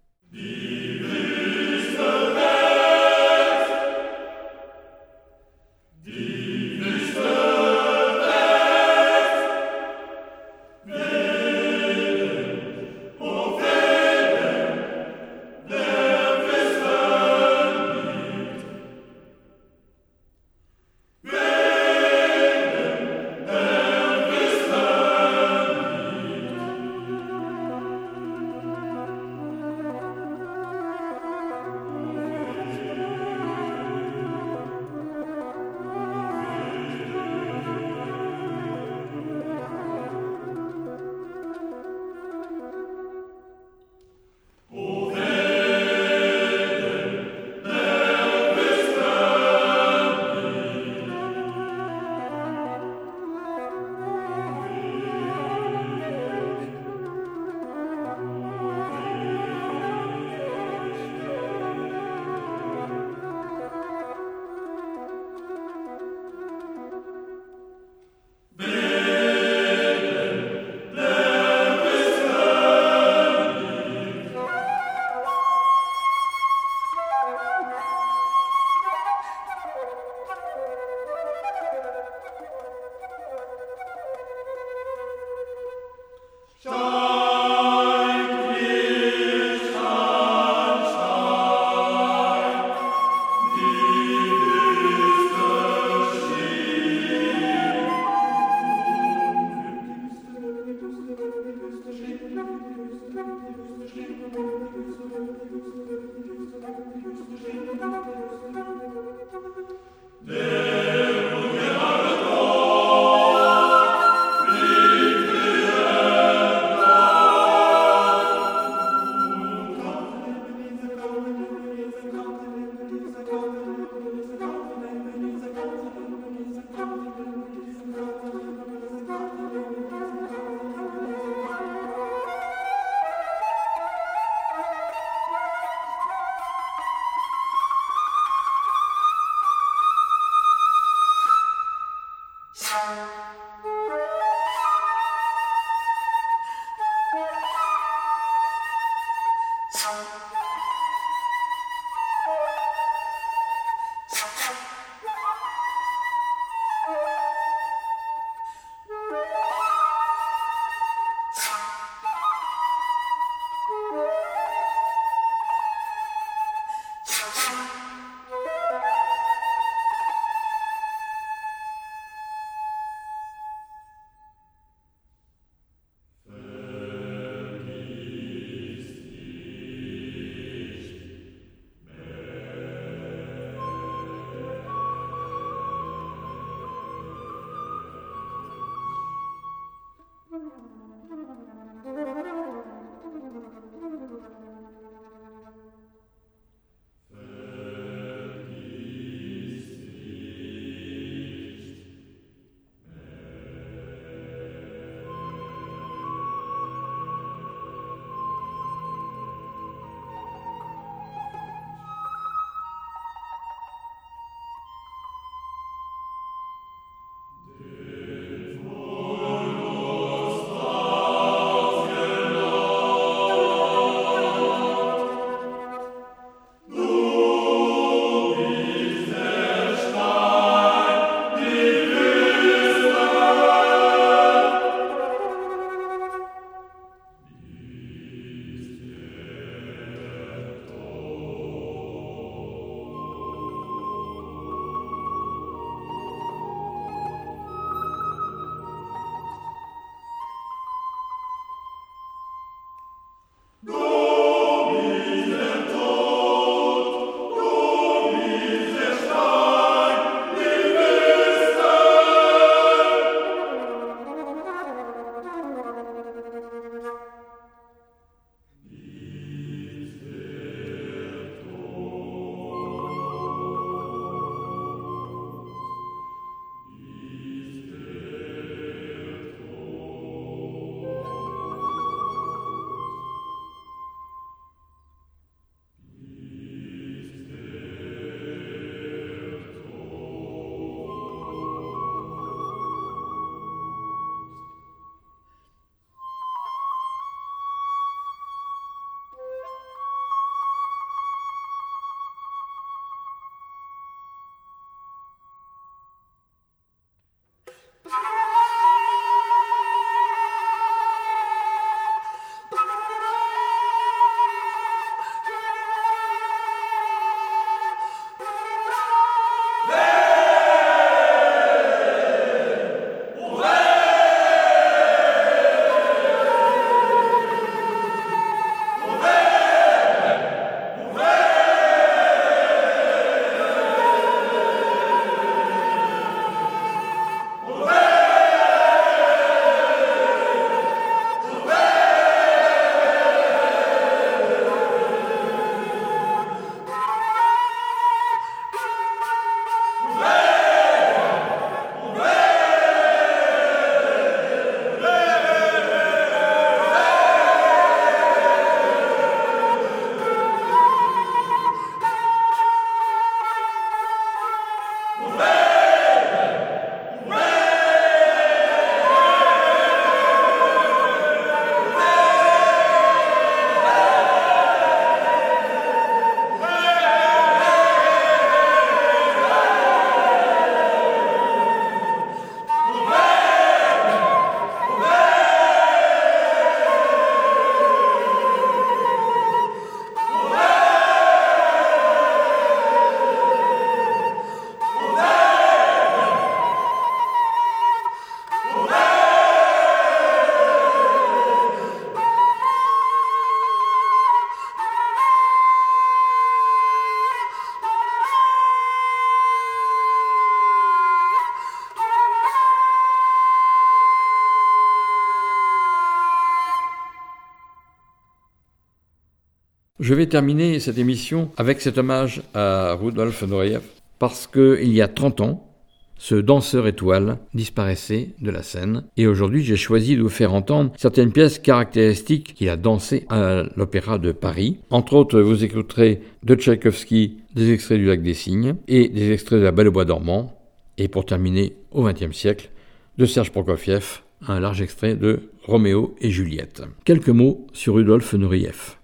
Je 419.89 419.95
vais 419.95 420.05
terminer 420.05 420.61
cette 420.61 420.77
émission 420.77 421.31
avec 421.39 421.63
cet 421.63 421.79
hommage 421.79 422.21
à 422.35 422.75
Rudolf 422.75 423.23
Nureyev 423.23 423.63
parce 423.99 424.27
qu'il 424.27 424.71
y 424.71 424.83
a 424.83 424.87
30 424.87 425.23
ans, 425.23 425.49
ce 425.97 426.15
danseur 426.15 426.67
étoile 426.67 427.17
disparaissait 427.33 428.11
de 428.21 428.31
la 428.31 428.43
scène 428.43 428.85
et 428.99 429.07
aujourd'hui 429.07 429.43
j'ai 429.43 429.57
choisi 429.57 429.97
de 429.97 430.03
vous 430.03 430.11
faire 430.11 430.35
entendre 430.35 430.73
certaines 430.77 431.11
pièces 431.11 431.39
caractéristiques 431.39 432.35
qu'il 432.35 432.51
a 432.51 432.59
dansées 432.59 433.07
à 433.09 433.45
l'Opéra 433.57 433.97
de 433.97 434.13
Paris. 434.13 434.59
Entre 434.69 434.93
autres, 434.93 435.23
vous 435.23 435.43
écouterez 435.43 436.03
de 436.23 436.35
Tchaïkovski 436.35 437.23
des 437.35 437.51
extraits 437.51 437.79
du 437.79 437.87
Lac 437.87 438.03
des 438.03 438.13
Cygnes 438.13 438.57
et 438.69 438.91
des 438.91 439.11
extraits 439.13 439.39
de 439.39 439.45
La 439.45 439.53
Belle 439.53 439.69
au 439.69 439.73
Bois 439.73 439.87
dormant 439.87 440.39
et 440.77 440.89
pour 440.89 441.07
terminer 441.07 441.57
au 441.71 441.85
XXe 441.85 442.15
siècle 442.15 442.51
de 442.99 443.07
Serge 443.07 443.33
Prokofiev 443.33 444.03
un 444.27 444.39
large 444.39 444.61
extrait 444.61 444.97
de 444.97 445.31
Roméo 445.45 445.97
et 446.03 446.11
Juliette. 446.11 446.61
Quelques 446.85 447.09
mots 447.09 447.47
sur 447.55 447.77
Rudolf 447.77 448.13
Nureyev. 448.13 448.78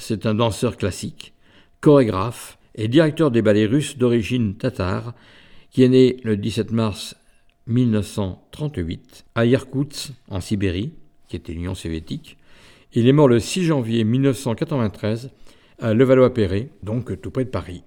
C'est 0.00 0.24
un 0.24 0.34
danseur 0.34 0.78
classique, 0.78 1.34
chorégraphe 1.82 2.58
et 2.74 2.88
directeur 2.88 3.30
des 3.30 3.42
ballets 3.42 3.66
russes 3.66 3.98
d'origine 3.98 4.54
tatare 4.54 5.14
qui 5.70 5.82
est 5.82 5.88
né 5.88 6.16
le 6.24 6.38
17 6.38 6.72
mars 6.72 7.14
1938 7.66 9.26
à 9.34 9.44
Irkoutsk, 9.44 10.12
en 10.28 10.40
Sibérie, 10.40 10.94
qui 11.28 11.36
était 11.36 11.52
l'Union 11.52 11.74
soviétique. 11.74 12.38
Il 12.94 13.06
est 13.06 13.12
mort 13.12 13.28
le 13.28 13.38
6 13.38 13.64
janvier 13.64 14.02
1993 14.04 15.30
à 15.78 15.92
Levallois-Perret, 15.92 16.70
donc 16.82 17.20
tout 17.20 17.30
près 17.30 17.44
de 17.44 17.50
Paris. 17.50 17.84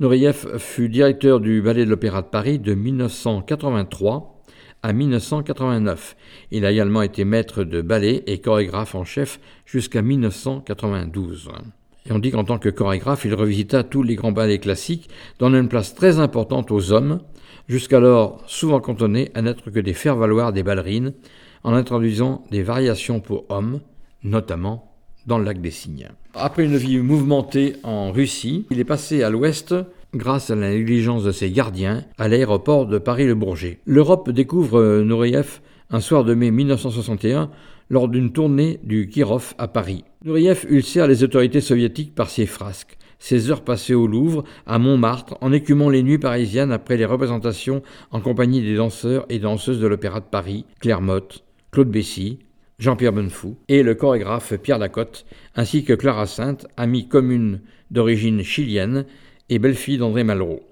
Nureyev 0.00 0.58
fut 0.58 0.88
directeur 0.88 1.38
du 1.38 1.62
Ballet 1.62 1.84
de 1.84 1.90
l'Opéra 1.90 2.22
de 2.22 2.26
Paris 2.26 2.58
de 2.58 2.74
1983 2.74 4.33
à 4.84 4.92
1989. 4.92 6.14
Il 6.50 6.66
a 6.66 6.70
également 6.70 7.00
été 7.00 7.24
maître 7.24 7.64
de 7.64 7.80
ballet 7.80 8.22
et 8.26 8.38
chorégraphe 8.38 8.94
en 8.94 9.04
chef 9.04 9.40
jusqu'à 9.64 10.02
1992. 10.02 11.48
Et 12.06 12.12
on 12.12 12.18
dit 12.18 12.30
qu'en 12.30 12.44
tant 12.44 12.58
que 12.58 12.68
chorégraphe, 12.68 13.24
il 13.24 13.32
revisita 13.32 13.82
tous 13.82 14.02
les 14.02 14.14
grands 14.14 14.30
ballets 14.30 14.58
classiques, 14.58 15.08
donnant 15.38 15.58
une 15.58 15.70
place 15.70 15.94
très 15.94 16.18
importante 16.18 16.70
aux 16.70 16.92
hommes, 16.92 17.20
jusqu'alors 17.66 18.44
souvent 18.46 18.78
cantonnés 18.80 19.30
à 19.32 19.40
n'être 19.40 19.70
que 19.70 19.80
des 19.80 19.94
faire-valoir 19.94 20.52
des 20.52 20.62
ballerines, 20.62 21.14
en 21.62 21.72
introduisant 21.72 22.44
des 22.50 22.62
variations 22.62 23.20
pour 23.20 23.46
hommes, 23.48 23.80
notamment 24.22 24.92
dans 25.26 25.38
le 25.38 25.44
lac 25.44 25.62
des 25.62 25.70
Cygnes. 25.70 26.10
Après 26.34 26.62
une 26.62 26.76
vie 26.76 26.98
mouvementée 26.98 27.76
en 27.84 28.12
Russie, 28.12 28.66
il 28.70 28.80
est 28.80 28.84
passé 28.84 29.22
à 29.22 29.30
l'ouest 29.30 29.74
grâce 30.14 30.50
à 30.50 30.54
la 30.54 30.70
négligence 30.70 31.24
de 31.24 31.32
ses 31.32 31.50
gardiens 31.50 32.04
à 32.18 32.28
l'aéroport 32.28 32.86
de 32.86 32.98
Paris-le-Bourget. 32.98 33.80
L'Europe 33.86 34.30
découvre 34.30 35.02
Nureyev 35.02 35.60
un 35.90 36.00
soir 36.00 36.24
de 36.24 36.34
mai 36.34 36.50
1961 36.50 37.50
lors 37.90 38.08
d'une 38.08 38.32
tournée 38.32 38.80
du 38.82 39.08
Kirov 39.08 39.54
à 39.58 39.68
Paris. 39.68 40.04
Nureyev 40.24 40.66
ulcère 40.68 41.06
les 41.06 41.22
autorités 41.22 41.60
soviétiques 41.60 42.14
par 42.14 42.30
ses 42.30 42.46
frasques, 42.46 42.96
ses 43.18 43.50
heures 43.50 43.64
passées 43.64 43.94
au 43.94 44.06
Louvre, 44.06 44.44
à 44.66 44.78
Montmartre, 44.78 45.36
en 45.40 45.52
écumant 45.52 45.90
les 45.90 46.02
nuits 46.02 46.18
parisiennes 46.18 46.72
après 46.72 46.96
les 46.96 47.04
représentations 47.04 47.82
en 48.10 48.20
compagnie 48.20 48.62
des 48.62 48.76
danseurs 48.76 49.26
et 49.28 49.38
danseuses 49.38 49.80
de 49.80 49.86
l'Opéra 49.86 50.20
de 50.20 50.26
Paris, 50.30 50.64
Claire 50.80 51.00
Motte, 51.00 51.44
Claude 51.70 51.90
Bessy, 51.90 52.38
Jean-Pierre 52.78 53.12
Bonnefou 53.12 53.56
et 53.68 53.82
le 53.82 53.94
chorégraphe 53.94 54.54
Pierre 54.56 54.78
Lacotte, 54.78 55.26
ainsi 55.54 55.84
que 55.84 55.92
Clara 55.92 56.26
Sainte, 56.26 56.66
amie 56.76 57.08
commune 57.08 57.60
d'origine 57.90 58.42
chilienne 58.42 59.04
et 59.48 59.58
belle-fille 59.58 59.98
d'André 59.98 60.24
Malraux. 60.24 60.62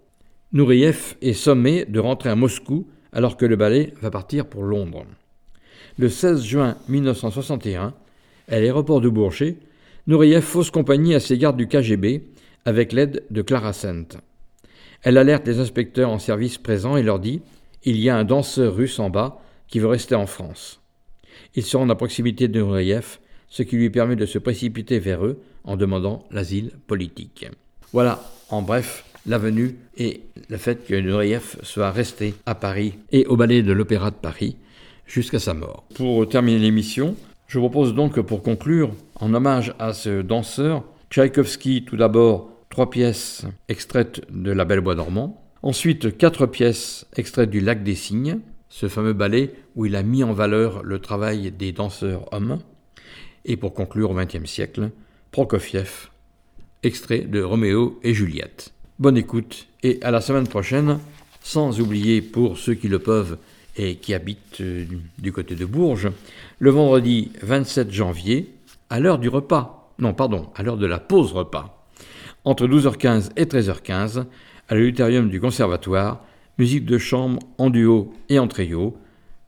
Nureyev 0.52 1.14
est 1.22 1.32
sommé 1.32 1.84
de 1.84 2.00
rentrer 2.00 2.30
à 2.30 2.36
Moscou 2.36 2.86
alors 3.12 3.36
que 3.36 3.46
le 3.46 3.56
ballet 3.56 3.94
va 4.00 4.10
partir 4.10 4.46
pour 4.46 4.62
Londres. 4.62 5.04
Le 5.98 6.08
16 6.08 6.42
juin 6.42 6.76
1961, 6.88 7.94
à 8.48 8.60
l'aéroport 8.60 9.00
de 9.00 9.08
Bourget, 9.08 9.56
Nureyev 10.06 10.42
fausse 10.42 10.70
compagnie 10.70 11.14
à 11.14 11.20
ses 11.20 11.38
gardes 11.38 11.56
du 11.56 11.68
KGB 11.68 12.22
avec 12.64 12.92
l'aide 12.92 13.24
de 13.30 13.42
Clara 13.42 13.72
Sainte. 13.72 14.16
Elle 15.02 15.18
alerte 15.18 15.46
les 15.46 15.58
inspecteurs 15.58 16.10
en 16.10 16.18
service 16.18 16.58
présents 16.58 16.96
et 16.96 17.02
leur 17.02 17.18
dit 17.18 17.42
Il 17.84 17.98
y 17.98 18.08
a 18.08 18.16
un 18.16 18.24
danseur 18.24 18.74
russe 18.74 18.98
en 18.98 19.10
bas 19.10 19.40
qui 19.68 19.78
veut 19.78 19.88
rester 19.88 20.14
en 20.14 20.26
France. 20.26 20.80
Ils 21.54 21.64
se 21.64 21.76
rendent 21.76 21.90
à 21.90 21.96
proximité 21.96 22.48
de 22.48 22.60
Nureyev, 22.60 23.18
ce 23.48 23.62
qui 23.62 23.76
lui 23.76 23.90
permet 23.90 24.16
de 24.16 24.26
se 24.26 24.38
précipiter 24.38 24.98
vers 24.98 25.26
eux 25.26 25.40
en 25.64 25.76
demandant 25.76 26.24
l'asile 26.30 26.70
politique. 26.86 27.46
Voilà, 27.92 28.22
en 28.48 28.62
bref, 28.62 29.04
la 29.26 29.36
venue 29.36 29.76
et 29.98 30.22
le 30.48 30.56
fait 30.56 30.86
que 30.86 30.94
Nureyev 30.94 31.56
soit 31.62 31.90
resté 31.90 32.34
à 32.46 32.54
Paris 32.54 32.94
et 33.10 33.26
au 33.26 33.36
ballet 33.36 33.62
de 33.62 33.72
l'Opéra 33.72 34.10
de 34.10 34.16
Paris 34.16 34.56
jusqu'à 35.04 35.38
sa 35.38 35.52
mort. 35.52 35.84
Pour 35.94 36.26
terminer 36.26 36.58
l'émission, 36.58 37.16
je 37.48 37.58
vous 37.58 37.68
propose 37.68 37.94
donc 37.94 38.18
pour 38.20 38.42
conclure, 38.42 38.92
en 39.16 39.34
hommage 39.34 39.74
à 39.78 39.92
ce 39.92 40.22
danseur, 40.22 40.84
Tchaïkovski 41.10 41.84
tout 41.84 41.98
d'abord 41.98 42.50
trois 42.70 42.88
pièces 42.88 43.44
extraites 43.68 44.22
de 44.30 44.52
La 44.52 44.64
Belle 44.64 44.80
Bois 44.80 44.94
dormant, 44.94 45.44
ensuite 45.62 46.16
quatre 46.16 46.46
pièces 46.46 47.06
extraites 47.16 47.50
du 47.50 47.60
Lac 47.60 47.84
des 47.84 47.94
Cygnes, 47.94 48.38
ce 48.70 48.88
fameux 48.88 49.12
ballet 49.12 49.52
où 49.76 49.84
il 49.84 49.96
a 49.96 50.02
mis 50.02 50.24
en 50.24 50.32
valeur 50.32 50.82
le 50.82 50.98
travail 50.98 51.52
des 51.52 51.72
danseurs 51.72 52.32
hommes, 52.32 52.58
et 53.44 53.58
pour 53.58 53.74
conclure 53.74 54.12
au 54.12 54.14
XXe 54.14 54.48
siècle, 54.48 54.90
Prokofiev, 55.30 56.08
extrait 56.82 57.20
de 57.20 57.42
Roméo 57.42 58.00
et 58.02 58.14
Juliette. 58.14 58.72
Bonne 58.98 59.16
écoute 59.16 59.66
et 59.82 59.98
à 60.02 60.10
la 60.10 60.20
semaine 60.20 60.46
prochaine, 60.46 60.98
sans 61.42 61.80
oublier 61.80 62.22
pour 62.22 62.58
ceux 62.58 62.74
qui 62.74 62.88
le 62.88 62.98
peuvent 62.98 63.38
et 63.76 63.96
qui 63.96 64.14
habitent 64.14 64.60
euh, 64.60 64.84
du 65.18 65.32
côté 65.32 65.54
de 65.54 65.64
Bourges, 65.64 66.10
le 66.58 66.70
vendredi 66.70 67.32
27 67.42 67.90
janvier, 67.90 68.54
à 68.90 69.00
l'heure 69.00 69.18
du 69.18 69.28
repas, 69.28 69.92
non 69.98 70.14
pardon, 70.14 70.50
à 70.54 70.62
l'heure 70.62 70.76
de 70.76 70.86
la 70.86 70.98
pause 70.98 71.32
repas, 71.32 71.86
entre 72.44 72.66
12h15 72.66 73.30
et 73.36 73.44
13h15, 73.44 74.24
à 74.68 74.74
l'auditorium 74.74 75.30
du 75.30 75.40
Conservatoire, 75.40 76.24
musique 76.58 76.84
de 76.84 76.98
chambre 76.98 77.40
en 77.58 77.70
duo 77.70 78.12
et 78.28 78.38
en 78.38 78.48
trio, 78.48 78.96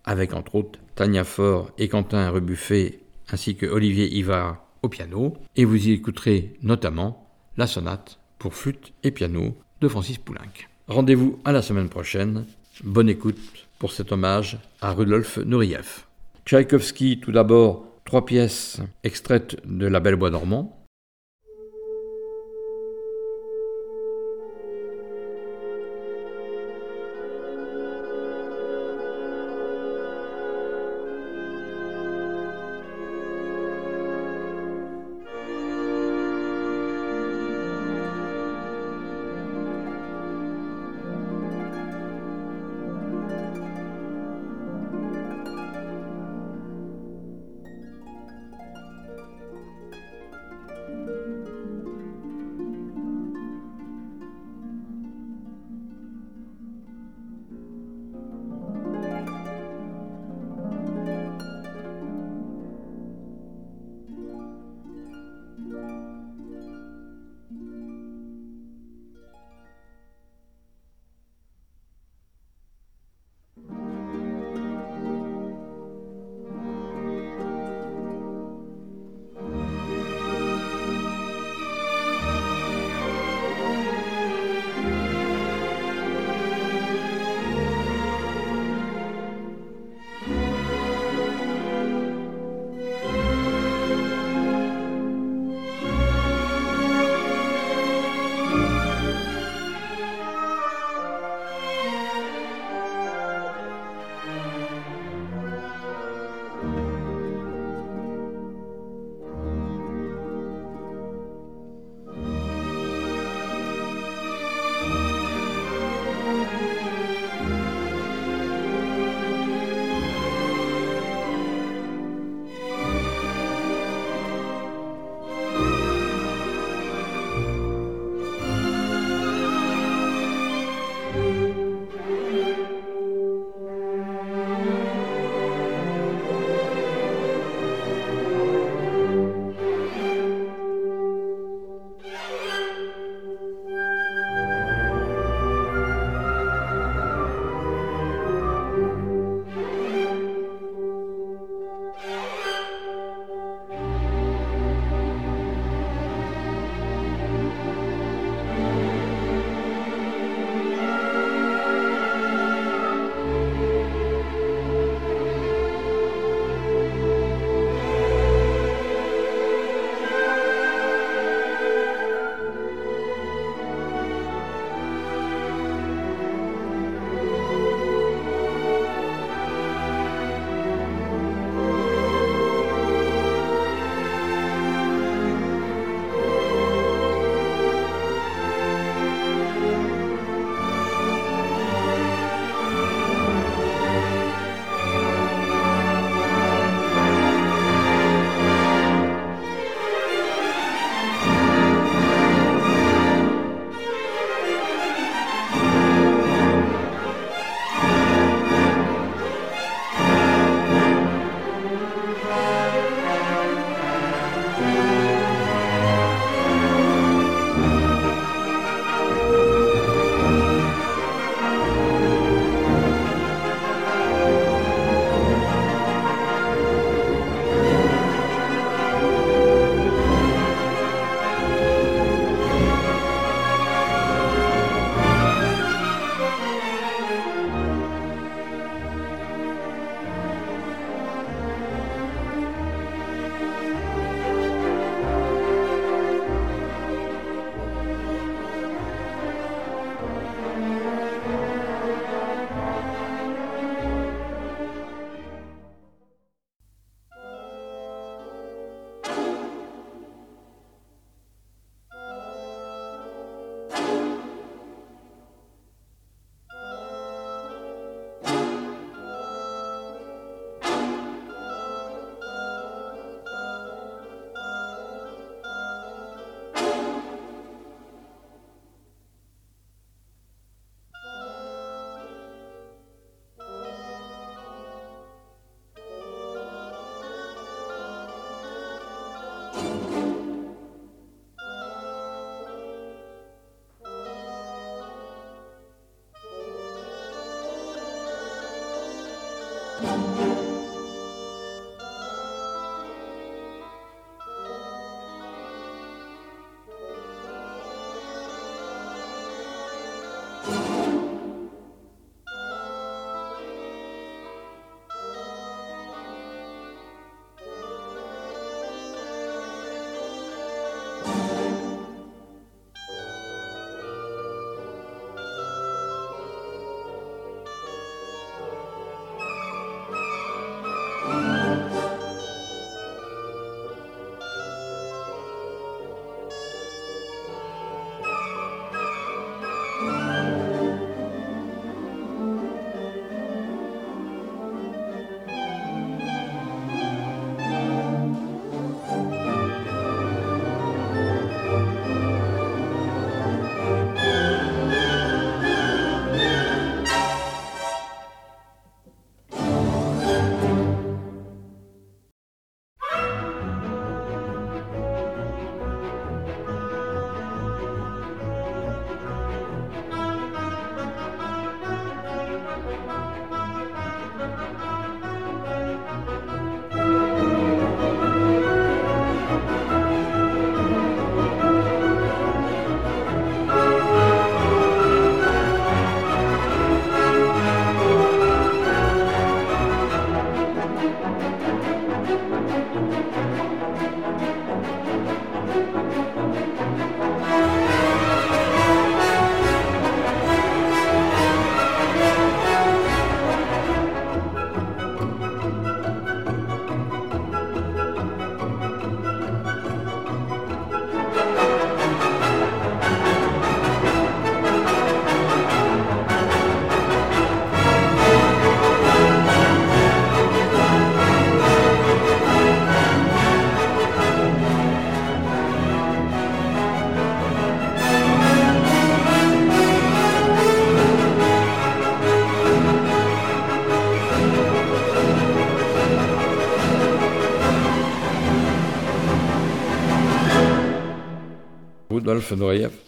avec 0.04 0.32
entre 0.32 0.54
autres 0.54 0.78
Tania 0.94 1.24
Faure 1.24 1.70
et 1.78 1.88
Quentin 1.88 2.30
Rebuffet, 2.30 3.00
ainsi 3.30 3.56
que 3.56 3.66
Olivier 3.66 4.08
Ivar 4.16 4.64
au 4.82 4.88
piano, 4.88 5.34
et 5.56 5.64
vous 5.64 5.88
y 5.88 5.92
écouterez 5.92 6.54
notamment 6.62 7.23
la 7.56 7.66
sonate 7.66 8.18
pour 8.38 8.54
flûte 8.54 8.92
et 9.02 9.10
piano 9.10 9.56
de 9.80 9.88
Francis 9.88 10.18
Poulenc. 10.18 10.52
Rendez-vous 10.88 11.38
à 11.44 11.52
la 11.52 11.62
semaine 11.62 11.88
prochaine. 11.88 12.44
Bonne 12.82 13.08
écoute 13.08 13.38
pour 13.78 13.92
cet 13.92 14.12
hommage 14.12 14.58
à 14.80 14.92
Rudolf 14.92 15.38
Nureyev. 15.38 16.04
Tchaïkovski, 16.44 17.20
tout 17.20 17.32
d'abord, 17.32 17.86
trois 18.04 18.26
pièces 18.26 18.80
extraites 19.02 19.56
de 19.64 19.86
La 19.86 20.00
Belle 20.00 20.16
Bois 20.16 20.30
normand, 20.30 20.83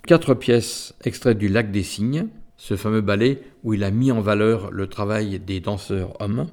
Quatre 0.06 0.34
pièces 0.34 0.94
extraites 1.04 1.38
du 1.38 1.48
Lac 1.48 1.70
des 1.70 1.82
Cygnes, 1.82 2.28
ce 2.56 2.76
fameux 2.76 3.00
ballet 3.00 3.42
où 3.64 3.74
il 3.74 3.84
a 3.84 3.90
mis 3.90 4.10
en 4.12 4.20
valeur 4.20 4.70
le 4.70 4.86
travail 4.86 5.38
des 5.38 5.60
danseurs 5.60 6.20
hommes. 6.20 6.46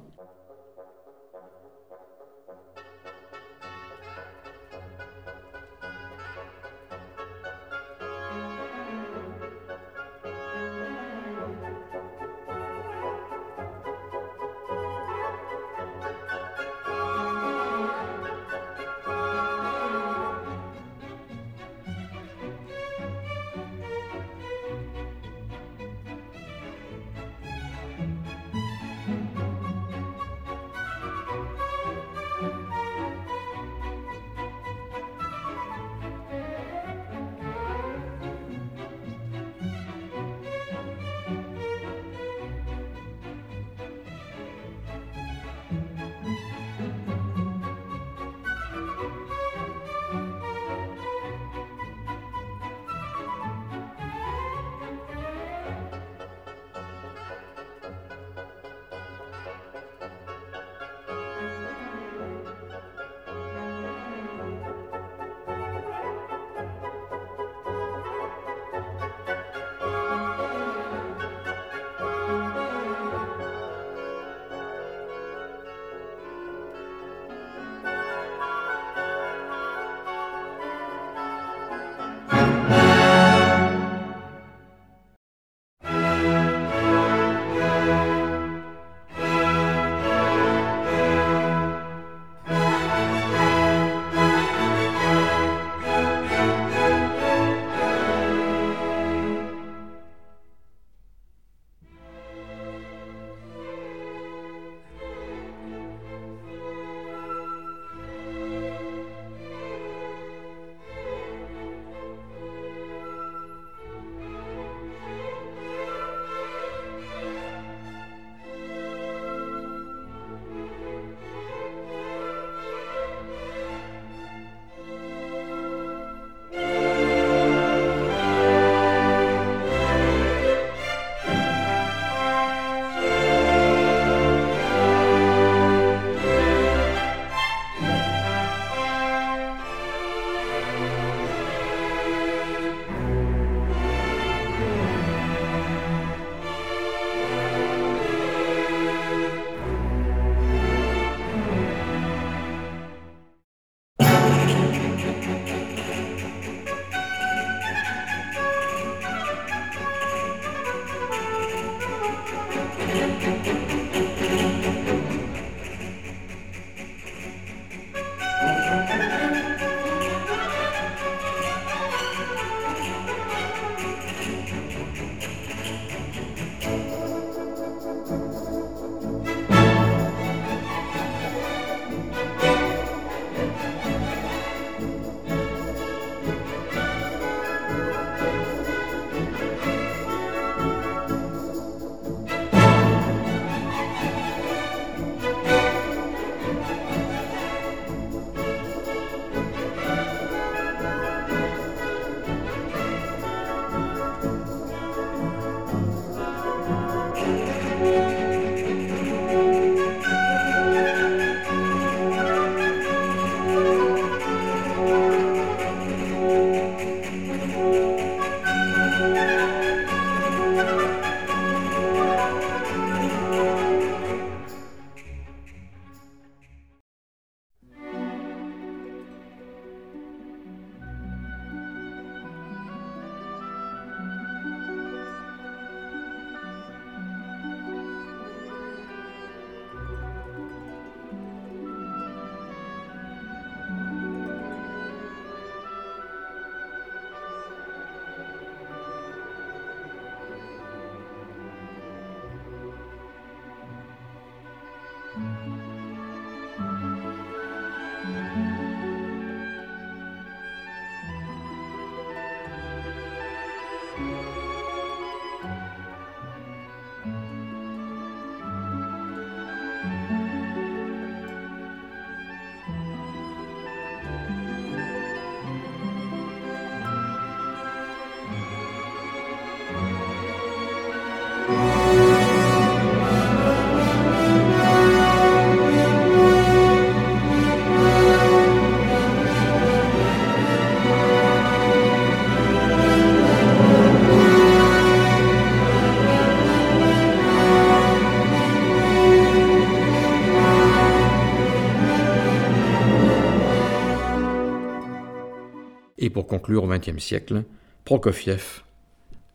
Conclure 306.24 306.64
au 306.64 306.68
XXe 306.68 306.98
siècle, 306.98 307.44
Prokofiev, 307.84 308.62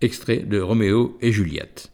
extrait 0.02 0.40
de 0.40 0.60
Roméo 0.60 1.18
et 1.22 1.32
Juliette. 1.32 1.92